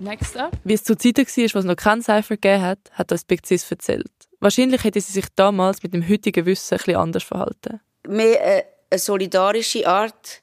Next 0.00 0.36
up. 0.36 0.50
Wie 0.64 0.72
es 0.74 0.82
zu 0.82 0.96
Zeiten 0.96 1.24
war, 1.24 1.54
was 1.54 1.64
noch 1.64 1.76
kein 1.76 2.02
Cypher 2.02 2.34
gegeben 2.34 2.62
hat, 2.62 2.80
hat 2.90 3.12
uns 3.12 3.24
Big 3.24 3.46
Sis 3.46 3.70
erzählt. 3.70 4.10
Wahrscheinlich 4.40 4.82
hätte 4.82 5.00
sie 5.00 5.12
sich 5.12 5.26
damals 5.36 5.80
mit 5.84 5.94
dem 5.94 6.08
heutigen 6.08 6.44
Wissen 6.44 6.74
ein 6.74 6.78
bisschen 6.78 6.96
anders 6.96 7.22
verhalten. 7.22 7.80
Mehr 8.08 8.44
äh, 8.44 8.64
eine 8.90 8.98
solidarische 8.98 9.86
Art 9.86 10.42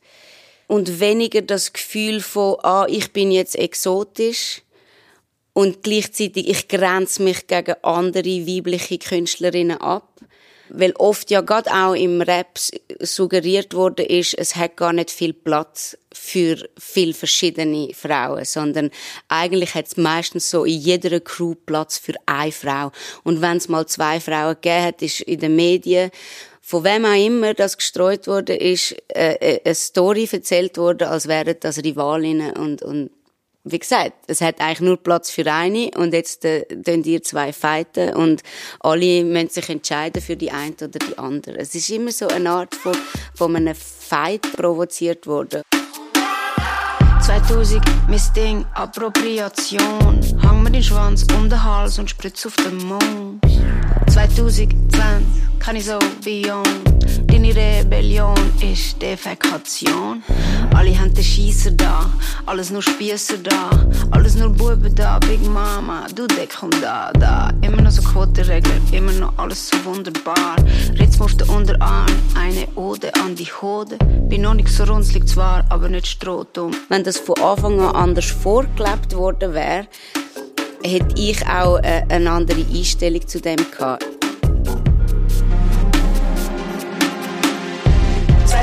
und 0.67 1.01
weniger 1.01 1.41
das 1.41 1.73
Gefühl 1.73 2.21
von, 2.21 2.55
ah, 2.63 2.85
ich 2.87 3.11
bin 3.11 3.31
jetzt 3.31 3.57
exotisch 3.57 4.61
und 5.51 5.83
gleichzeitig 5.83 6.47
ich 6.47 6.69
grenze 6.69 7.21
mich 7.21 7.47
gegen 7.47 7.75
andere 7.81 8.47
weibliche 8.47 8.97
Künstlerinnen 8.97 9.81
ab. 9.81 10.07
Weil 10.69 10.93
oft 10.97 11.29
ja 11.31 11.41
gerade 11.41 11.71
auch 11.71 11.93
im 11.93 12.21
Rap 12.21 12.57
suggeriert 12.99 13.73
wurde 13.73 14.03
ist, 14.03 14.33
es 14.33 14.55
hat 14.55 14.77
gar 14.77 14.93
nicht 14.93 15.11
viel 15.11 15.33
Platz 15.33 15.97
für 16.11 16.57
viel 16.77 17.13
verschiedene 17.13 17.93
Frauen, 17.93 18.45
sondern 18.45 18.89
eigentlich 19.27 19.75
hat 19.75 19.87
es 19.87 19.97
meistens 19.97 20.49
so 20.49 20.63
in 20.63 20.79
jeder 20.79 21.19
Crew 21.19 21.55
Platz 21.65 21.97
für 21.97 22.13
eine 22.25 22.51
Frau. 22.51 22.91
Und 23.23 23.41
wenn 23.41 23.57
es 23.57 23.67
mal 23.67 23.85
zwei 23.85 24.19
Frauen 24.19 24.55
gegeben 24.55 24.85
hat, 24.85 25.01
ist 25.01 25.21
in 25.21 25.39
den 25.39 25.55
Medien 25.55 26.11
von 26.67 26.83
wem 26.83 27.05
auch 27.05 27.13
immer 27.13 27.53
das 27.53 27.77
gestreut 27.77 28.25
wurde, 28.25 28.55
ist 28.55 28.95
äh, 29.13 29.35
äh, 29.35 29.61
eine 29.63 29.75
Story 29.75 30.27
erzählt 30.31 30.79
worden, 30.79 31.07
als 31.07 31.27
wären 31.27 31.57
das 31.59 31.83
Rivalinnen 31.83 32.53
und, 32.53 32.81
und 32.81 33.11
wie 33.65 33.79
gesagt, 33.79 34.13
es 34.27 34.41
hat 34.41 34.61
eigentlich 34.61 34.81
nur 34.81 34.97
Platz 34.97 35.31
für 35.31 35.51
eine 35.51 35.89
und 35.97 36.13
jetzt 36.13 36.45
äh, 36.45 36.65
ihr 36.85 37.23
zwei 37.23 37.51
fighten 37.51 38.13
und 38.13 38.43
alle 38.79 39.23
müssen 39.23 39.49
sich 39.49 39.69
entscheiden 39.69 40.21
für 40.21 40.35
die 40.35 40.51
eine 40.51 40.75
oder 40.75 40.99
die 40.99 41.17
andere. 41.17 41.57
Es 41.57 41.73
ist 41.73 41.89
immer 41.89 42.11
so 42.11 42.27
eine 42.27 42.49
Art 42.51 42.75
von, 42.75 42.95
von 43.33 43.55
einem 43.55 43.75
Fight 43.75 44.43
provoziert 44.55 45.25
worden. 45.25 45.63
2000, 47.21 47.81
mein 48.07 48.21
Ding, 48.35 48.65
Appropriation. 48.75 50.21
Hang 50.43 50.61
mir 50.61 50.69
den 50.69 50.83
Schwanz 50.83 51.25
um 51.35 51.49
den 51.49 51.63
Hals 51.63 51.97
und 51.97 52.07
spritz 52.07 52.45
auf 52.45 52.55
den 52.57 52.77
Mond. 52.77 53.41
2020, 54.11 54.69
kann 55.59 55.75
ich 55.75 55.85
so 55.85 55.97
beyond. 56.23 57.04
Deine 57.45 57.79
Rebellion 57.79 58.35
ist 58.59 58.99
Defekation. 58.99 60.23
Alle 60.73 60.97
haben 60.97 61.13
den 61.13 61.23
Scheisser 61.23 61.69
da, 61.71 62.09
alles 62.47 62.71
nur 62.71 62.81
Spiesser 62.81 63.37
da, 63.37 63.69
alles 64.09 64.35
nur 64.35 64.49
Buben 64.49 64.95
da, 64.95 65.19
Big 65.19 65.45
Mama, 65.47 66.07
du 66.15 66.25
Deck 66.25 66.55
komm 66.59 66.71
da, 66.81 67.11
da. 67.13 67.51
Immer 67.61 67.83
noch 67.83 67.91
so 67.91 68.01
Quotenregler, 68.01 68.73
immer 68.91 69.11
noch 69.11 69.37
alles 69.37 69.69
so 69.69 69.85
wunderbar. 69.85 70.55
Ritz 70.99 71.21
auf 71.21 71.35
den 71.35 71.47
Unterarm, 71.49 72.07
eine 72.35 72.67
Ode 72.75 73.13
an 73.13 73.35
die 73.35 73.45
Hode. 73.45 73.99
Bin 74.27 74.41
noch 74.41 74.55
nicht 74.55 74.69
so 74.69 74.83
runzlig 74.85 75.27
zwar, 75.27 75.65
aber 75.69 75.87
nicht 75.87 76.07
strohdumm. 76.07 76.71
Wenn 76.89 77.03
das 77.03 77.17
von 77.17 77.37
Anfang 77.43 77.79
an 77.79 77.95
anders 77.95 78.25
vorgelebt 78.25 79.15
worden 79.15 79.53
wäre, 79.53 79.87
hätte 80.83 81.13
ich 81.15 81.45
auch 81.45 81.77
äh, 81.77 82.05
eine 82.09 82.31
andere 82.31 82.65
Einstellung 82.73 83.27
zu 83.27 83.39
dem 83.39 83.57
gehabt. 83.71 84.14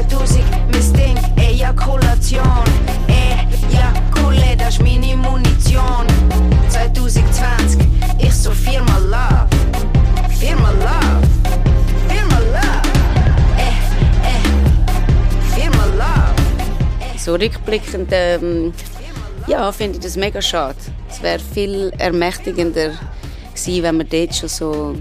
2000, 0.09 0.45
mein 0.73 0.93
Ding, 0.95 1.17
Ejakulation. 1.37 2.65
Ejakule, 3.09 4.57
das 4.57 4.75
ist 4.75 4.83
meine 4.83 5.17
Munition. 5.17 6.07
2020, 6.69 7.81
ich 8.19 8.35
so 8.35 8.51
viermal 8.51 9.03
Love. 9.03 9.49
Viermal 10.39 10.75
Love. 10.75 11.27
Viermal 12.09 12.45
Love. 12.45 12.89
Eh, 13.59 13.75
eh. 14.29 14.41
Viermal 15.55 15.91
Love. 15.91 17.19
So 17.19 17.35
rückblickend, 17.35 18.09
ähm, 18.13 18.73
ja, 19.47 19.71
finde 19.73 19.99
ich 19.99 20.05
das 20.05 20.17
mega 20.17 20.43
schade. 20.43 20.77
Es 21.09 21.23
wäre 21.23 21.39
viel 21.39 21.93
ermächtigender 21.99 22.93
gewesen, 23.55 23.83
wenn 23.83 23.99
wir 23.99 24.05
dort 24.05 24.35
schon 24.35 24.49
so, 24.49 24.97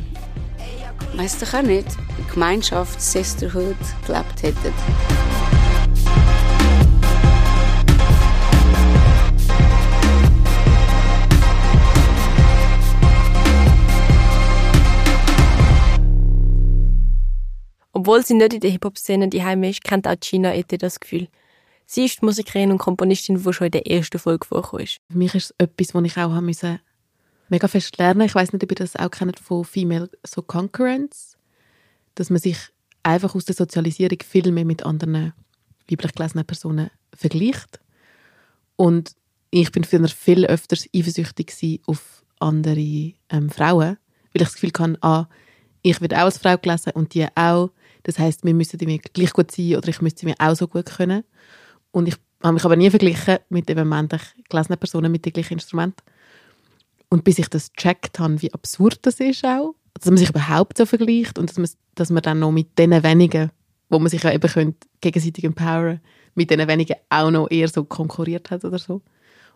weiss 1.15 1.39
doch 1.39 1.53
auch 1.53 1.61
nicht, 1.63 1.87
Gemeinschaft, 2.31 3.01
Sisterhood 3.01 3.75
gelebt 4.05 4.43
hätten. 4.43 4.73
Obwohl 17.93 18.25
sie 18.25 18.33
nicht 18.33 18.53
in 18.53 18.59
der 18.61 18.71
Hip-Hop-Szene 18.71 19.29
die 19.29 19.43
ist, 19.69 19.83
kennt 19.83 20.07
auch 20.07 20.15
Gina 20.19 20.55
Ete 20.55 20.77
das 20.79 20.99
Gefühl. 20.99 21.27
Sie 21.85 22.05
ist 22.05 22.21
die 22.21 22.25
Musikerin 22.25 22.71
und 22.71 22.77
Komponistin, 22.77 23.43
die 23.43 23.53
schon 23.53 23.65
in 23.65 23.71
der 23.71 23.85
ersten 23.85 24.17
Folge 24.17 24.47
vorgekommen 24.47 24.85
ist. 24.85 24.97
Für 25.11 25.17
mich 25.17 25.35
ist 25.35 25.51
es 25.51 25.55
etwas, 25.59 25.93
was 25.93 26.03
ich 26.05 26.17
auch 26.17 26.31
haben 26.31 26.45
müssen, 26.45 26.79
mega 27.49 27.67
fest 27.67 27.97
lernen 27.97 28.21
Ich 28.21 28.33
weiß 28.33 28.53
nicht, 28.53 28.63
ob 28.63 28.71
ihr 28.71 28.75
das 28.75 28.95
auch 28.95 29.11
kennt 29.11 29.39
von 29.39 29.65
Female 29.65 30.09
so 30.25 30.41
Concurrence, 30.41 31.37
dass 32.15 32.29
man 32.29 32.39
sich 32.39 32.57
einfach 33.03 33.35
aus 33.35 33.45
der 33.45 33.55
Sozialisierung 33.55 34.19
viel 34.23 34.51
mehr 34.51 34.65
mit 34.65 34.83
anderen 34.83 35.33
weiblich 35.89 36.13
gelesenen 36.13 36.45
Personen 36.45 36.89
vergleicht. 37.13 37.79
Und 38.75 39.15
ich 39.49 39.71
bin 39.71 39.83
früher 39.83 40.07
viel 40.07 40.45
öfter 40.45 40.77
eifersüchtig 40.95 41.81
auf 41.85 42.23
andere 42.39 43.13
ähm, 43.29 43.49
Frauen, 43.49 43.97
weil 44.33 44.41
ich 44.41 44.43
das 44.43 44.53
Gefühl 44.53 44.71
hatte, 44.77 44.97
ah, 45.01 45.27
ich 45.81 45.99
werde 45.99 46.17
auch 46.17 46.25
als 46.25 46.37
Frau 46.37 46.57
gelesen 46.57 46.91
und 46.93 47.13
die 47.13 47.27
auch. 47.35 47.71
Das 48.03 48.17
heißt, 48.17 48.43
wir 48.43 48.53
müssen 48.53 48.79
mir 48.83 48.99
gleich 48.99 49.33
gut 49.33 49.51
sein 49.51 49.75
oder 49.75 49.89
ich 49.89 50.01
müsste 50.01 50.25
mir 50.25 50.35
auch 50.39 50.55
so 50.55 50.67
gut 50.67 50.85
können. 50.85 51.23
Und 51.91 52.07
ich 52.07 52.15
habe 52.41 52.53
mich 52.53 52.65
aber 52.65 52.75
nie 52.75 52.89
verglichen 52.89 53.39
mit 53.49 53.69
eben 53.69 53.87
männlich 53.87 54.21
gelesenen 54.49 54.79
Personen 54.79 55.11
mit 55.11 55.25
den 55.25 55.33
gleichen 55.33 55.53
Instrumenten. 55.53 56.01
Und 57.09 57.23
bis 57.23 57.39
ich 57.39 57.49
das 57.49 57.73
gecheckt 57.73 58.19
habe, 58.19 58.41
wie 58.41 58.53
absurd 58.53 58.99
das 59.01 59.19
ist 59.19 59.43
auch, 59.43 59.75
dass 59.93 60.05
man 60.05 60.17
sich 60.17 60.29
überhaupt 60.29 60.77
so 60.77 60.85
vergleicht 60.85 61.37
und 61.37 61.49
dass 61.49 61.57
man, 61.57 61.69
dass 61.95 62.09
man 62.09 62.23
dann 62.23 62.39
noch 62.39 62.51
mit 62.51 62.77
den 62.77 62.91
wenigen, 63.03 63.51
wo 63.89 63.99
man 63.99 64.09
sich 64.09 64.23
ja 64.23 64.31
eben 64.31 64.49
könnte, 64.49 64.87
gegenseitig 65.01 65.43
empowern 65.43 65.99
mit 66.35 66.49
den 66.49 66.65
wenigen 66.67 66.95
auch 67.09 67.31
noch 67.31 67.51
eher 67.51 67.67
so 67.67 67.83
konkurriert 67.83 68.51
hat 68.51 68.63
oder 68.63 68.79
so. 68.79 69.01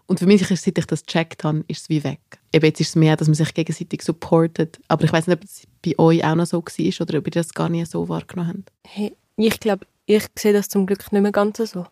Und 0.07 0.19
für 0.19 0.27
mich, 0.27 0.49
ist, 0.51 0.63
seit 0.63 0.77
ich 0.77 0.85
das 0.85 1.05
gecheckt 1.05 1.43
habe, 1.43 1.63
ist 1.67 1.83
es 1.83 1.89
wie 1.89 2.03
weg. 2.03 2.19
Eben 2.53 2.65
jetzt 2.65 2.79
ist 2.79 2.89
es 2.89 2.95
mehr, 2.95 3.15
dass 3.15 3.27
man 3.27 3.33
sich 3.33 3.53
gegenseitig 3.53 4.03
supportet. 4.03 4.79
Aber 4.87 5.03
ich 5.03 5.11
weiß 5.11 5.25
nicht, 5.25 5.37
ob 5.37 5.43
es 5.43 5.63
bei 5.83 5.97
euch 5.97 6.23
auch 6.23 6.35
noch 6.35 6.45
so 6.45 6.57
war 6.63 7.01
oder 7.01 7.17
ob 7.17 7.27
ihr 7.27 7.31
das 7.31 7.53
gar 7.53 7.69
nicht 7.69 7.89
so 7.89 8.07
wahrgenommen 8.07 8.49
habt. 8.49 8.71
Hey, 8.85 9.15
ich 9.37 9.59
glaube, 9.59 9.87
ich 10.05 10.25
sehe 10.37 10.53
das 10.53 10.69
zum 10.69 10.85
Glück 10.85 11.11
nicht 11.11 11.21
mehr 11.21 11.31
ganz 11.31 11.57
so. 11.57 11.87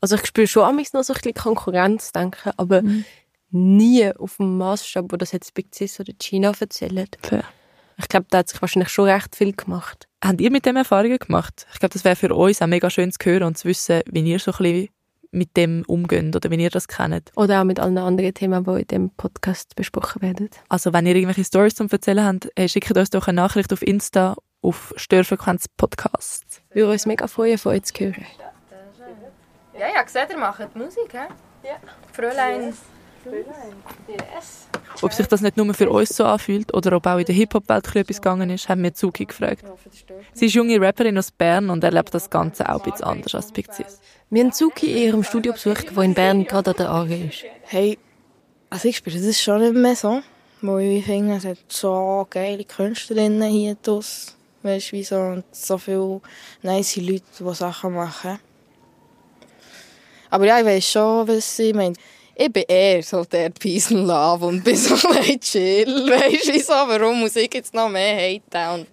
Also 0.00 0.14
ich 0.14 0.26
spüre 0.26 0.46
schon 0.46 0.62
amigs 0.62 0.92
noch 0.92 1.02
so 1.02 1.12
ein 1.12 1.16
bisschen 1.16 1.34
Konkurrenz, 1.34 2.12
denke, 2.12 2.52
aber 2.56 2.82
nie 3.50 4.12
auf 4.12 4.36
dem 4.36 4.58
Maßstab, 4.58 5.10
wo 5.10 5.16
das 5.16 5.32
jetzt 5.32 5.54
Big 5.54 5.74
Sis 5.74 5.98
oder 5.98 6.12
China 6.20 6.52
erzählt. 6.58 7.18
Ich 7.98 8.08
glaube, 8.08 8.26
da 8.30 8.38
hat 8.38 8.48
sich 8.48 8.60
wahrscheinlich 8.60 8.90
schon 8.90 9.08
recht 9.08 9.34
viel 9.34 9.54
gemacht. 9.54 10.06
Habt 10.22 10.40
ihr 10.40 10.50
mit 10.50 10.66
dem 10.66 10.76
Erfahrungen 10.76 11.18
gemacht? 11.18 11.66
Ich 11.72 11.78
glaube, 11.78 11.92
das 11.92 12.04
wäre 12.04 12.16
für 12.16 12.34
uns 12.34 12.60
auch 12.60 12.66
mega 12.66 12.90
schön 12.90 13.10
zu 13.12 13.18
hören 13.24 13.44
und 13.44 13.58
zu 13.58 13.68
wissen, 13.68 14.02
wie 14.10 14.20
ihr 14.20 14.38
so 14.38 14.52
ein 14.52 14.58
bisschen 14.58 14.88
mit 15.30 15.56
dem 15.56 15.84
umgeht 15.86 16.34
oder 16.34 16.50
wie 16.50 16.56
ihr 16.56 16.70
das 16.70 16.88
kennt. 16.88 17.30
Oder 17.36 17.60
auch 17.60 17.64
mit 17.64 17.80
allen 17.80 17.98
anderen 17.98 18.32
Themen, 18.34 18.64
die 18.64 18.80
in 18.80 18.86
dem 18.86 19.10
Podcast 19.10 19.76
besprochen 19.76 20.22
werden. 20.22 20.50
Also 20.68 20.92
wenn 20.92 21.06
ihr 21.06 21.14
irgendwelche 21.14 21.44
Stories 21.44 21.74
zum 21.74 21.88
Erzählen 21.90 22.24
habt, 22.24 22.48
äh, 22.54 22.68
schickt 22.68 22.96
uns 22.96 23.10
doch 23.10 23.28
eine 23.28 23.36
Nachricht 23.36 23.72
auf 23.72 23.82
Insta 23.82 24.36
auf 24.62 24.92
Störfrequenz 24.96 25.66
Podcast. 25.76 26.62
Wir 26.72 26.84
würden 26.84 26.92
uns 26.92 27.06
mega 27.06 27.26
freuen, 27.26 27.58
von 27.58 27.72
euch 27.72 27.84
zu 27.84 27.94
hören. 27.98 28.26
Ja, 29.78 29.88
ja, 29.94 30.06
seht 30.06 30.30
ihr, 30.30 30.38
macht 30.38 30.74
Musik, 30.74 31.12
hä? 31.12 31.28
Ja. 31.62 31.76
Fräulein. 32.12 32.68
Yes. 32.68 32.95
Ob 35.02 35.12
sich 35.12 35.26
das 35.26 35.40
nicht 35.40 35.56
nur 35.56 35.72
für 35.74 35.90
uns 35.90 36.10
so 36.10 36.24
anfühlt 36.24 36.72
oder 36.72 36.96
ob 36.96 37.06
auch 37.06 37.18
in 37.18 37.24
der 37.24 37.34
Hip-Hop-Welt 37.34 37.94
etwas 37.94 38.16
gegangen 38.16 38.50
ist, 38.50 38.68
haben 38.68 38.82
wir 38.82 38.94
Zuki 38.94 39.26
gefragt. 39.26 39.64
Sie 40.32 40.46
ist 40.46 40.54
junge 40.54 40.80
Rapperin 40.80 41.18
aus 41.18 41.30
Bern 41.30 41.70
und 41.70 41.84
erlebt 41.84 42.14
das 42.14 42.30
Ganze 42.30 42.68
auch 42.68 42.84
ein 42.84 42.90
bisschen 42.90 43.06
anders 43.06 43.34
als 43.34 43.48
Sis. 43.48 44.00
Wir 44.30 44.44
haben 44.44 44.52
Zuki 44.52 44.90
in 44.90 45.08
ihrem 45.08 45.24
Studio 45.24 45.52
besucht, 45.52 45.94
wo 45.94 46.00
in 46.00 46.14
Bern 46.14 46.44
gerade 46.44 46.70
an 46.70 46.76
der 46.76 46.90
AG 46.90 47.10
ist. 47.10 47.44
Hey, 47.62 47.98
also 48.70 48.88
ich 48.88 48.96
spiele 48.96 49.20
das 49.20 49.40
schon 49.40 49.60
nicht 49.60 49.74
mehr 49.74 49.96
so. 49.96 50.22
Weil 50.62 50.98
ich 50.98 51.04
finde, 51.04 51.36
es 51.36 51.44
hat 51.44 51.58
so 51.68 52.26
geile 52.30 52.64
Künstlerinnen 52.64 53.50
hier 53.50 53.76
draus. 53.82 54.34
Weißt 54.62 54.90
du, 54.90 54.96
wie 54.96 55.04
so, 55.04 55.16
und 55.16 55.44
so 55.52 55.78
viele 55.78 56.20
nice 56.62 56.96
Leute, 56.96 57.22
die 57.38 57.54
Sachen 57.54 57.94
machen. 57.94 58.38
Aber 60.30 60.46
ja, 60.46 60.58
ich 60.58 60.66
weiß 60.66 60.90
schon, 60.90 61.28
was 61.28 61.58
ich 61.58 61.74
meine. 61.74 61.94
Ich 62.38 62.52
bin 62.52 62.64
eher 62.68 63.02
so 63.02 63.24
der 63.24 63.48
Peace 63.48 63.90
and 63.90 64.06
Love 64.06 64.44
und 64.44 64.62
bin 64.62 64.76
so 64.76 64.94
ein 65.08 65.40
chill. 65.40 65.86
Weißt 66.10 66.48
du, 66.48 66.52
wieso? 66.52 66.74
Warum 66.74 67.20
muss 67.20 67.34
ich 67.34 67.52
jetzt 67.54 67.72
noch 67.72 67.88
mehr 67.88 68.14
haten? 68.14 68.80
Und 68.80 68.86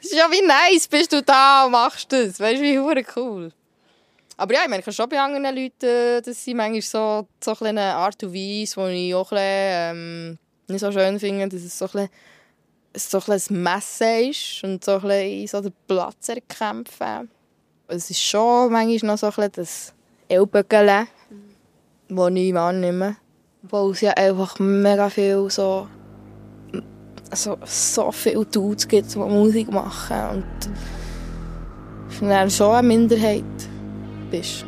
es 0.00 0.12
ist 0.12 0.14
ja 0.14 0.26
wie 0.30 0.40
nice, 0.40 0.88
bist 0.88 1.12
du 1.12 1.22
da 1.22 1.66
und 1.66 1.72
machst 1.72 2.10
das. 2.10 2.40
Weißt 2.40 2.58
du, 2.58 2.64
wie 2.64 2.78
hure 2.78 3.04
cool. 3.16 3.52
Aber 4.38 4.54
ja, 4.54 4.62
ich 4.62 4.70
merke 4.70 4.90
schon 4.90 5.10
bei 5.10 5.20
anderen 5.20 5.54
Leuten, 5.54 6.24
dass 6.24 6.42
sie 6.42 6.54
manchmal 6.54 6.80
so, 6.80 7.26
so 7.44 7.66
eine 7.66 7.82
Art 7.82 8.22
und 8.22 8.32
Weise, 8.32 8.88
die 8.88 9.08
ich 9.08 9.14
auch 9.14 9.28
bisschen, 9.28 9.44
ähm, 9.44 10.38
nicht 10.68 10.80
so 10.80 10.90
schön 10.90 11.20
finde, 11.20 11.48
dass 11.50 11.62
es 11.62 11.78
so 11.78 11.84
ein 11.84 12.08
bisschen, 12.94 13.10
so 13.10 13.18
ein, 13.18 13.24
bisschen 13.26 13.62
Messen 13.62 14.30
ist 14.30 14.64
und 14.64 14.82
so 14.82 14.92
ein 14.92 15.00
bisschen 15.02 15.46
so 15.48 15.60
den 15.60 15.74
Platz 15.86 16.30
erkämpfen. 16.30 17.28
Es 17.88 18.08
ist 18.08 18.22
schon 18.22 18.72
manchmal 18.72 19.12
noch 19.12 19.18
so 19.18 19.26
ein 19.26 19.32
bisschen 19.32 19.52
das 19.52 19.94
Ellbogen, 20.28 21.08
das 22.08 22.30
ich 22.34 22.54
wahrnehme. 22.54 23.16
Weil 23.62 23.90
es 23.90 24.00
ja 24.00 24.12
einfach 24.12 24.58
mega 24.58 25.10
viel 25.10 25.50
so, 25.50 25.88
so, 27.32 27.58
so 27.64 28.12
viele 28.12 28.44
Dudes 28.46 28.86
gibt, 28.86 29.14
die 29.14 29.18
Musik 29.18 29.70
machen. 29.70 30.42
Und 32.20 32.28
dann 32.28 32.50
schon 32.50 32.74
eine 32.74 32.86
Minderheit 32.86 33.44
bist. 34.30 34.64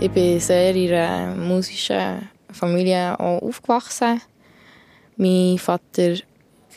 Ich 0.00 0.10
bin 0.10 0.40
sehr 0.40 0.74
in 0.74 0.92
einer 0.92 1.34
musischen 1.34 2.28
Familie 2.50 3.18
aufgewachsen. 3.18 4.20
Mein 5.16 5.58
Vater 5.58 6.16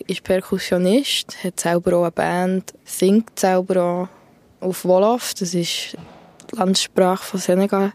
ist 0.05 0.23
Perkussionist, 0.23 1.43
hat 1.43 1.59
selber 1.59 1.97
auch 1.97 2.03
eine 2.03 2.11
Band, 2.11 2.73
singt 2.85 3.39
selber 3.39 3.81
auch 3.81 4.07
auf 4.59 4.85
Wolof, 4.85 5.33
das 5.33 5.53
ist 5.53 5.97
die 6.51 6.55
Landessprache 6.55 7.23
von 7.23 7.39
Senegal. 7.39 7.93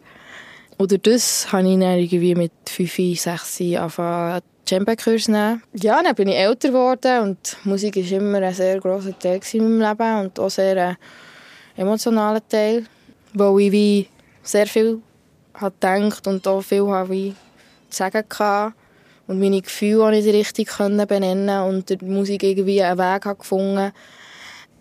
Oder 0.79 0.99
das 0.99 1.53
habe 1.53 1.69
ich 1.69 1.79
dann 1.79 1.99
irgendwie 1.99 2.35
mit 2.35 2.53
5, 2.67 3.21
6 3.21 3.61
angefangen 3.61 4.43
Djembe-Kurs 4.69 5.29
nehmen. 5.29 5.63
Ja, 5.75 6.03
dann 6.03 6.15
bin 6.15 6.29
ich 6.29 6.37
älter 6.37 6.69
geworden 6.69 7.23
und 7.23 7.57
Musik 7.65 7.97
war 7.97 8.13
immer 8.13 8.39
ein 8.39 8.55
sehr 8.55 8.81
grosser 8.81 9.19
Teil 9.19 9.41
in 9.53 9.79
meinem 9.79 9.81
Leben 9.81 10.21
und 10.21 10.39
auch 10.39 10.51
sehr 10.51 10.77
ein 10.77 10.97
emotionaler 11.77 12.47
Teil, 12.49 12.87
wo 13.35 13.59
ich 13.59 13.73
wie 13.73 14.09
sehr 14.43 14.67
viel 14.67 15.01
habe 15.55 15.75
gedacht 15.79 16.27
und 16.27 16.47
auch 16.47 16.63
viel 16.63 16.87
habe 16.87 17.11
wie 17.11 17.35
zu 17.91 17.99
sagen 17.99 18.25
hatte 18.39 18.75
und 19.27 19.41
meine 19.41 19.61
Gefühle 19.61 20.05
auch 20.05 20.11
nicht 20.11 20.27
richtig 20.27 20.71
benennen 20.77 21.63
und 21.63 21.91
die 21.91 22.05
Musik 22.05 22.43
irgendwie 22.43 22.83
einen 22.83 22.99
Weg 22.99 23.25
habe 23.25 23.39
gefunden 23.39 23.93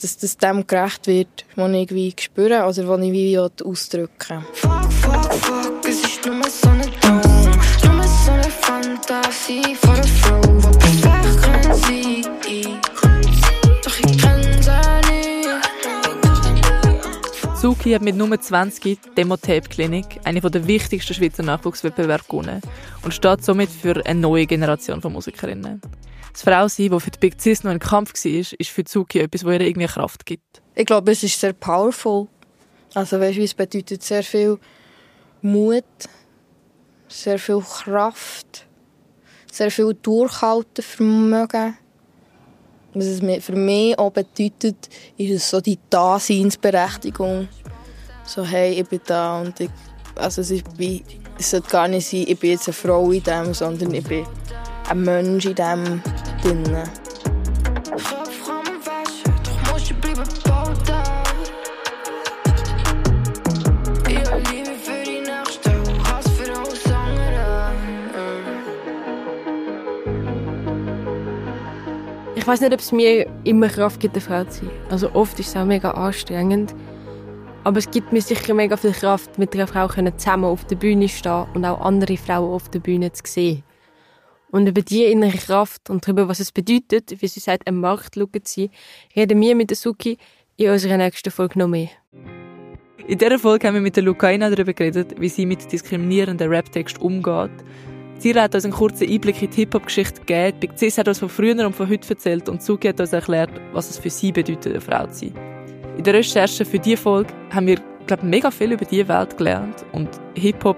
dass 0.01 0.17
das 0.17 0.37
dem 0.37 0.65
gerecht 0.65 1.07
wird, 1.07 1.45
was 1.55 1.71
ich 1.71 1.77
irgendwie 1.77 2.15
spüre 2.19 2.65
oder 2.65 2.87
was 2.87 3.01
ich 3.01 3.11
wie 3.11 3.37
ausdrücken. 3.37 4.43
Fuck, 4.53 4.91
fuck, 4.91 5.33
fuck, 5.33 5.87
es 5.87 6.03
ist 6.03 6.25
nur 6.25 6.43
so 6.49 6.69
ein 6.69 6.81
Traum. 6.99 7.21
Nur 7.83 8.03
so 8.03 8.31
eine 8.31 8.49
Fantasie 8.49 9.75
vor 9.75 9.93
der 9.93 10.03
Frau, 10.03 10.41
die 10.41 11.01
perfekt 11.01 11.41
kann 11.43 11.75
sein. 11.75 12.25
Doch 13.83 13.99
ich 13.99 14.17
kenne 14.17 14.63
sie 14.63 14.71
nicht. 15.11 15.31
Suki 17.61 17.91
hat 17.91 18.01
mit 18.01 18.15
Nummer 18.15 18.41
20 18.41 18.81
die 18.83 18.97
Demo-Tape 19.15 19.69
Clinic, 19.69 20.19
eine 20.23 20.41
der 20.41 20.65
wichtigsten 20.65 21.13
Schweizer 21.13 21.43
Nachwuchswettbewerbe, 21.43 22.23
gewonnen 22.27 22.61
und 23.03 23.13
steht 23.13 23.43
somit 23.43 23.69
für 23.69 24.03
eine 24.03 24.19
neue 24.19 24.47
Generation 24.47 24.99
von 24.99 25.13
Musikerinnen. 25.13 25.79
Das 26.31 26.43
Frausein, 26.43 26.89
das 26.89 27.03
für 27.03 27.11
die 27.11 27.19
Big 27.19 27.41
Cis 27.41 27.63
noch 27.63 27.71
ein 27.71 27.79
Kampf 27.79 28.13
war, 28.13 28.31
ist 28.31 28.69
für 28.69 28.83
Suki 28.87 29.19
etwas, 29.19 29.41
das 29.41 29.51
ihr 29.51 29.61
irgendwie 29.61 29.87
Kraft 29.87 30.25
gibt. 30.25 30.61
Ich 30.75 30.85
glaube, 30.85 31.11
es 31.11 31.23
ist 31.23 31.39
sehr 31.39 31.53
powerful. 31.53 32.27
Also 32.93 33.19
weißt 33.19 33.37
du, 33.37 33.43
es 33.43 33.53
bedeutet 33.53 34.03
sehr 34.03 34.23
viel 34.23 34.57
Mut, 35.41 35.83
sehr 37.07 37.39
viel 37.39 37.61
Kraft, 37.61 38.65
sehr 39.51 39.71
viel 39.71 39.93
Durchhaltevermögen. 40.01 41.77
Was 42.93 43.05
es 43.05 43.45
für 43.45 43.55
mich 43.55 43.97
auch 43.97 44.11
bedeutet, 44.11 44.89
ist 45.17 45.49
so 45.49 45.61
die 45.61 45.79
Daseinsberechtigung. 45.89 47.47
So, 48.25 48.45
hey, 48.45 48.81
ich 48.81 48.87
bin 48.87 48.99
da 49.05 49.41
und 49.41 49.59
ich, 49.59 49.69
also 50.15 50.41
wie, 50.77 51.03
es 51.37 51.51
sollte 51.51 51.69
gar 51.69 51.87
nicht 51.87 52.07
sein, 52.07 52.25
ich 52.27 52.37
bin 52.37 52.51
jetzt 52.51 52.67
eine 52.67 52.73
Frau 52.73 53.11
in 53.11 53.23
dem, 53.23 53.53
sondern 53.53 53.93
ich 53.93 54.03
bin 54.03 54.25
ein 54.89 55.03
Mensch 55.03 55.45
in 55.45 55.55
dem 55.55 56.01
drin. 56.41 56.63
Doch 57.85 59.71
musst 59.71 59.89
du 59.89 59.93
bleiben 59.95 60.23
bauten. 60.43 61.21
Ich 72.41 72.47
weiß 72.47 72.61
nicht, 72.61 72.73
ob 72.73 72.79
es 72.79 72.91
mir 72.91 73.27
immer 73.43 73.69
Kraft 73.69 73.99
gibt, 73.99 74.15
eine 74.15 74.21
Frau 74.21 74.43
zu 74.45 74.65
sein. 74.65 74.71
Also 74.89 75.13
oft 75.13 75.39
ist 75.39 75.49
es 75.49 75.55
auch 75.55 75.63
mega 75.63 75.91
anstrengend. 75.91 76.73
Aber 77.63 77.77
es 77.77 77.91
gibt 77.91 78.11
mir 78.11 78.21
sicher 78.21 78.55
mega 78.55 78.75
viel 78.77 78.93
Kraft, 78.93 79.37
mit 79.37 79.53
einer 79.53 79.67
Frau 79.67 79.87
zusammen 79.87 80.45
auf 80.45 80.65
der 80.65 80.75
Bühne 80.75 81.07
stehen 81.07 81.45
und 81.53 81.63
auch 81.63 81.79
andere 81.81 82.17
Frauen 82.17 82.51
auf 82.51 82.67
der 82.69 82.79
Bühne 82.79 83.11
zu 83.11 83.21
sehen. 83.25 83.63
Und 84.51 84.67
über 84.67 84.81
die 84.81 85.05
innere 85.05 85.37
Kraft 85.37 85.89
und 85.89 86.05
darüber, 86.05 86.27
was 86.27 86.41
es 86.41 86.51
bedeutet, 86.51 87.21
wie 87.21 87.27
sie 87.27 87.39
sagt, 87.39 87.67
ein 87.67 87.77
Markt 87.77 88.15
zu 88.15 88.27
sein, 88.43 88.69
reden 89.15 89.39
wir 89.39 89.55
mit 89.55 89.69
der 89.69 89.77
Suki 89.77 90.17
in 90.57 90.69
unserer 90.69 90.97
nächsten 90.97 91.31
Folge 91.31 91.57
noch 91.57 91.69
mehr. 91.69 91.89
In 93.07 93.17
dieser 93.17 93.39
Folge 93.39 93.67
haben 93.67 93.75
wir 93.75 93.81
mit 93.81 93.95
der 93.95 94.03
Lucaina 94.03 94.49
darüber 94.49 94.73
geredet, 94.73 95.15
wie 95.19 95.29
sie 95.29 95.45
mit 95.45 95.71
diskriminierenden 95.71 96.49
Rap-Texten 96.49 97.01
umgeht. 97.01 97.51
Sie 98.19 98.35
hat 98.35 98.53
uns 98.53 98.65
einen 98.65 98.73
kurzen 98.73 99.09
Einblick 99.09 99.41
in 99.41 99.49
die 99.49 99.55
Hip-Hop-Geschichte 99.55 100.19
gegeben. 100.19 100.59
Big 100.59 100.77
Cis 100.77 100.97
hat 100.97 101.07
uns 101.07 101.19
von 101.19 101.29
früher 101.29 101.65
und 101.65 101.75
von 101.75 101.89
heute 101.89 102.07
erzählt 102.09 102.47
und 102.49 102.61
Suki 102.61 102.89
hat 102.89 102.99
uns 102.99 103.13
erklärt, 103.13 103.49
was 103.73 103.89
es 103.89 103.97
für 103.97 104.09
sie 104.09 104.31
bedeutet, 104.31 104.73
eine 104.73 104.81
Frau 104.81 105.07
zu 105.07 105.29
sein. 105.29 105.33
In 105.97 106.03
der 106.03 106.13
Recherche 106.13 106.63
für 106.63 106.77
diese 106.77 106.97
Folge 106.97 107.33
haben 107.49 107.67
wir, 107.67 107.79
glaube 108.05 108.25
mega 108.25 108.51
viel 108.51 108.73
über 108.73 108.85
diese 108.85 109.07
Welt 109.07 109.37
gelernt 109.37 109.85
und 109.93 110.09
Hip-Hop 110.35 110.77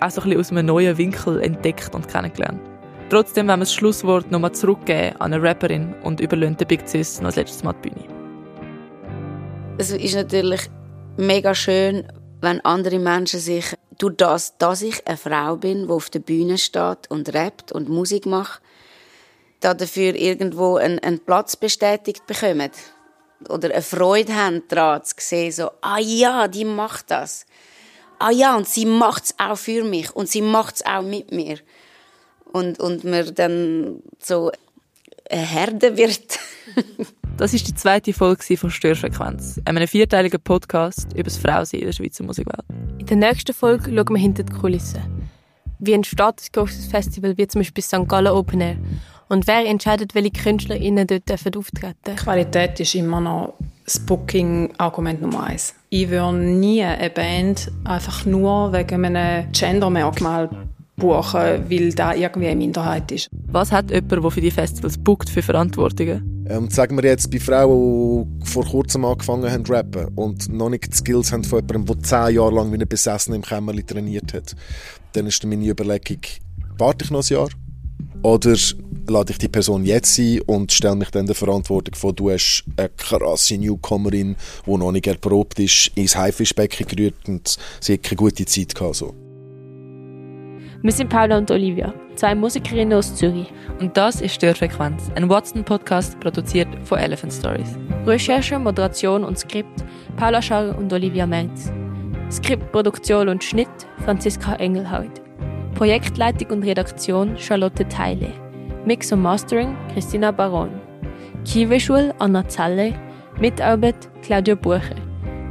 auch 0.00 0.10
so 0.10 0.20
ein 0.20 0.28
bisschen 0.28 0.40
aus 0.40 0.50
einem 0.50 0.66
neuen 0.66 0.98
Winkel 0.98 1.40
entdeckt 1.40 1.94
und 1.94 2.06
kennengelernt. 2.08 2.71
Trotzdem 3.12 3.46
wollen 3.48 3.58
wir 3.58 3.64
das 3.66 3.74
Schlusswort 3.74 4.30
nochmal 4.30 4.52
zurückgeben 4.52 5.16
an 5.18 5.34
eine 5.34 5.42
Rapperin 5.42 5.94
und 6.02 6.18
überlöhnt 6.18 6.58
den 6.62 6.66
Big 6.66 6.88
Cis 6.88 7.20
noch 7.20 7.28
das 7.28 7.36
letzte 7.36 7.62
Mal 7.62 7.74
die 7.74 7.90
Bühne. 7.90 8.08
Es 9.76 9.90
ist 9.90 10.14
natürlich 10.14 10.62
mega 11.18 11.54
schön, 11.54 12.10
wenn 12.40 12.62
andere 12.62 12.98
Menschen 12.98 13.38
sich 13.38 13.76
durch 13.98 14.16
das, 14.16 14.56
dass 14.56 14.80
ich 14.80 15.06
eine 15.06 15.18
Frau 15.18 15.56
bin, 15.56 15.88
die 15.88 15.92
auf 15.92 16.08
der 16.08 16.20
Bühne 16.20 16.56
steht 16.56 17.10
und 17.10 17.34
rappt 17.34 17.70
und 17.70 17.90
Musik 17.90 18.24
macht, 18.24 18.62
da 19.60 19.74
dafür 19.74 20.14
irgendwo 20.14 20.76
einen, 20.76 20.98
einen 21.00 21.18
Platz 21.18 21.54
bestätigt 21.56 22.26
bekommen. 22.26 22.70
Oder 23.50 23.72
eine 23.72 23.82
Freude 23.82 24.34
haben 24.34 24.62
daran 24.68 25.04
zu 25.04 25.16
sehen, 25.18 25.52
so, 25.52 25.70
ah 25.82 25.98
ja, 25.98 26.48
die 26.48 26.64
macht 26.64 27.10
das. 27.10 27.44
Ah 28.18 28.30
ja, 28.30 28.56
und 28.56 28.66
sie 28.66 28.86
macht 28.86 29.24
es 29.24 29.34
auch 29.38 29.58
für 29.58 29.84
mich 29.84 30.16
und 30.16 30.30
sie 30.30 30.40
macht 30.40 30.76
es 30.76 30.86
auch 30.86 31.02
mit 31.02 31.30
mir. 31.30 31.58
Und, 32.52 32.80
und 32.80 33.04
man 33.04 33.34
dann 33.34 34.02
so 34.18 34.50
eine 35.30 35.42
Herde 35.42 35.96
wird. 35.96 36.38
Das 37.38 37.54
ist 37.54 37.66
die 37.66 37.74
zweite 37.74 38.12
Folge 38.12 38.56
von 38.58 38.70
Störfrequenz, 38.70 39.58
einem 39.64 39.88
vierteiligen 39.88 40.38
Podcast 40.38 41.12
über 41.14 41.24
das 41.24 41.38
Frausein 41.38 41.80
in 41.80 41.86
der 41.86 41.92
Schweizer 41.92 42.22
Musikwelt. 42.22 42.60
In 42.98 43.06
der 43.06 43.16
nächsten 43.16 43.54
Folge 43.54 43.84
schauen 43.84 44.10
wir 44.10 44.18
hinter 44.18 44.42
die 44.42 44.52
Kulissen. 44.52 45.00
Wie 45.78 45.92
entsteht 45.92 46.20
ein 46.20 46.52
grosses 46.52 46.86
Festival 46.86 47.36
wie 47.38 47.48
zum 47.48 47.60
Beispiel 47.60 47.82
St. 47.82 48.06
Gallen 48.06 48.28
Open 48.28 48.60
Air? 48.60 48.76
Und 49.28 49.46
wer 49.46 49.64
entscheidet, 49.66 50.14
welche 50.14 50.30
KünstlerInnen 50.30 51.06
dort 51.06 51.28
dürfen 51.28 51.56
auftreten 51.56 52.16
Qualität 52.16 52.78
ist 52.78 52.94
immer 52.94 53.20
noch 53.20 53.54
das 53.84 53.98
Booking-Argument 53.98 55.22
Nummer 55.22 55.44
eins. 55.44 55.74
Ich 55.88 56.10
würde 56.10 56.36
nie 56.36 56.82
eine 56.82 57.10
Band 57.10 57.72
einfach 57.84 58.26
nur 58.26 58.72
wegen 58.72 59.04
einem 59.04 59.50
Gender-Merkmal 59.52 60.50
buchen, 61.02 61.68
weil 61.68 61.92
da 61.92 62.14
irgendwie 62.14 62.46
eine 62.46 62.56
Minderheit 62.56 63.10
ist. 63.10 63.28
Was 63.48 63.72
hat 63.72 63.90
jemand, 63.90 64.12
der 64.12 64.30
für 64.30 64.40
die 64.40 64.50
Festivals 64.52 64.96
bookt, 64.96 65.28
für 65.28 65.42
Verantwortungen? 65.42 66.46
Ähm, 66.48 66.70
sagen 66.70 66.96
wir 66.96 67.08
jetzt 67.08 67.30
bei 67.30 67.40
Frauen, 67.40 68.38
die 68.40 68.46
vor 68.46 68.64
kurzem 68.64 69.04
angefangen 69.04 69.50
haben 69.50 69.64
zu 69.64 69.72
rappen 69.72 70.06
und 70.14 70.48
noch 70.48 70.70
nicht 70.70 70.92
die 70.92 70.96
Skills 70.96 71.32
haben 71.32 71.42
von 71.42 71.60
jemandem, 71.60 71.86
der 71.86 72.02
zehn 72.04 72.36
Jahre 72.36 72.54
lang 72.54 72.72
wie 72.72 72.80
ein 72.80 72.88
Besessener 72.88 73.36
im 73.36 73.42
Kämmerli 73.42 73.82
trainiert 73.82 74.32
hat, 74.32 74.54
dann 75.12 75.26
ist 75.26 75.44
meine 75.44 75.66
Überlegung, 75.66 76.20
warte 76.78 77.04
ich 77.04 77.10
noch 77.10 77.28
ein 77.28 77.34
Jahr? 77.34 77.48
Oder 78.22 78.56
lade 79.08 79.32
ich 79.32 79.38
die 79.38 79.48
Person 79.48 79.84
jetzt 79.84 80.18
ein 80.20 80.40
und 80.42 80.70
stelle 80.70 80.94
mich 80.94 81.10
dann 81.10 81.26
der 81.26 81.34
Verantwortung 81.34 81.96
vor, 81.96 82.12
du 82.12 82.30
hast 82.30 82.64
eine 82.76 82.90
krasse 82.90 83.58
Newcomerin, 83.58 84.36
die 84.64 84.70
noch 84.70 84.92
nicht 84.92 85.08
erprobt 85.08 85.58
ist, 85.58 85.90
ins 85.96 86.14
Haifischbecken 86.14 86.86
gerührt 86.86 87.28
und 87.28 87.56
sie 87.80 87.94
hat 87.94 88.04
keine 88.04 88.16
gute 88.16 88.44
Zeit 88.44 88.74
gehabt. 88.76 88.96
So. 88.96 89.21
Wir 90.84 90.90
sind 90.90 91.10
Paula 91.10 91.38
und 91.38 91.48
Olivia, 91.52 91.94
zwei 92.16 92.34
Musikerinnen 92.34 92.98
aus 92.98 93.14
Zürich. 93.14 93.52
Und 93.78 93.96
das 93.96 94.20
ist 94.20 94.34
Störfrequenz, 94.34 95.12
ein 95.14 95.28
Watson-Podcast 95.28 96.18
produziert 96.18 96.66
von 96.82 96.98
Elephant 96.98 97.32
Stories. 97.32 97.78
Recherche, 98.04 98.58
Moderation 98.58 99.22
und 99.22 99.38
Skript 99.38 99.84
Paula 100.16 100.42
Scharr 100.42 100.76
und 100.76 100.92
Olivia 100.92 101.24
Merz. 101.24 101.72
Skriptproduktion 102.32 103.28
und 103.28 103.44
Schnitt 103.44 103.68
Franziska 104.04 104.56
Engelhardt. 104.56 105.22
Projektleitung 105.76 106.50
und 106.50 106.64
Redaktion 106.64 107.38
Charlotte 107.38 107.86
Teile. 107.86 108.32
Mix 108.84 109.12
und 109.12 109.22
Mastering 109.22 109.76
Christina 109.94 110.32
Baron. 110.32 110.70
Kieweschul 111.44 112.12
Anna 112.18 112.48
Zalle. 112.48 112.92
Mitarbeit 113.38 114.10
Claudia 114.22 114.56
Bucher. 114.56 114.96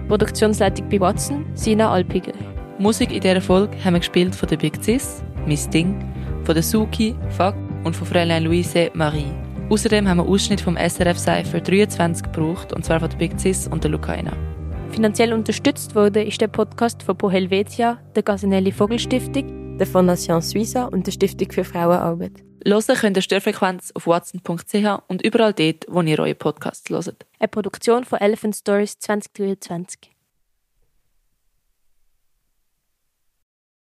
Produktionsleitung 0.10 0.89
bei 0.89 1.00
Watson 1.00 1.46
Sina 1.54 1.89
Alpiger. 1.89 2.34
Musik 2.82 3.12
in 3.12 3.22
dieser 3.22 3.41
Folge 3.41 3.78
haben 3.86 3.94
wir 3.94 4.00
gespielt 4.00 4.34
von 4.34 4.50
der 4.50 4.58
Big 4.58 4.84
Sis, 4.84 5.22
Miss 5.46 5.70
Ding, 5.70 6.04
von 6.44 6.56
der 6.56 6.63
Suki, 6.63 7.15
Fuck 7.38 7.54
und 7.84 7.96
von 7.96 8.08
Fräulein 8.08 8.44
Luise 8.44 8.89
Marie. 8.96 9.32
Außerdem 9.70 10.10
haben 10.10 10.17
wir 10.17 10.28
Ausschnitt 10.28 10.62
vom 10.62 10.76
SRF 10.76 11.20
Cypher 11.20 11.62
23 11.62 12.24
gebraucht, 12.24 12.74
und 12.74 12.84
zwar 12.84 13.00
von 13.00 13.08
der 13.08 13.17
Big 13.17 13.39
Sis 13.39 13.67
und 13.67 13.84
der 13.84 13.91
Lucaina. 13.91 14.34
Finanziell 14.89 15.32
unterstützt 15.32 15.94
wurde 15.94 16.24
ist 16.24 16.41
der 16.41 16.48
Podcast 16.48 17.04
von 17.04 17.15
Pro 17.15 17.30
Helvetia, 17.30 18.00
der 18.15 18.24
Gasinelli 18.24 18.72
Vogelstiftung, 18.72 19.78
der 19.78 19.86
Fondation 19.86 20.41
Suiza 20.41 20.86
und 20.86 21.06
der 21.06 21.12
Stiftung 21.12 21.52
für 21.52 21.63
Frauenarbeit. 21.63 22.44
Hören 22.65 22.96
könnt 22.96 23.15
ihr 23.15 23.22
Störfrequenz 23.22 23.91
auf 23.94 24.08
watson.ch 24.08 25.04
und 25.08 25.22
überall 25.22 25.54
dort, 25.54 25.86
wo 25.88 26.02
ihr 26.02 26.17
eure 26.17 26.34
Podcasts 26.34 26.89
hört. 26.89 27.28
Eine 27.38 27.48
Produktion 27.48 28.06
von 28.06 28.20
Elephant 28.20 28.56
Stories 28.56 28.98
2023. 28.98 30.11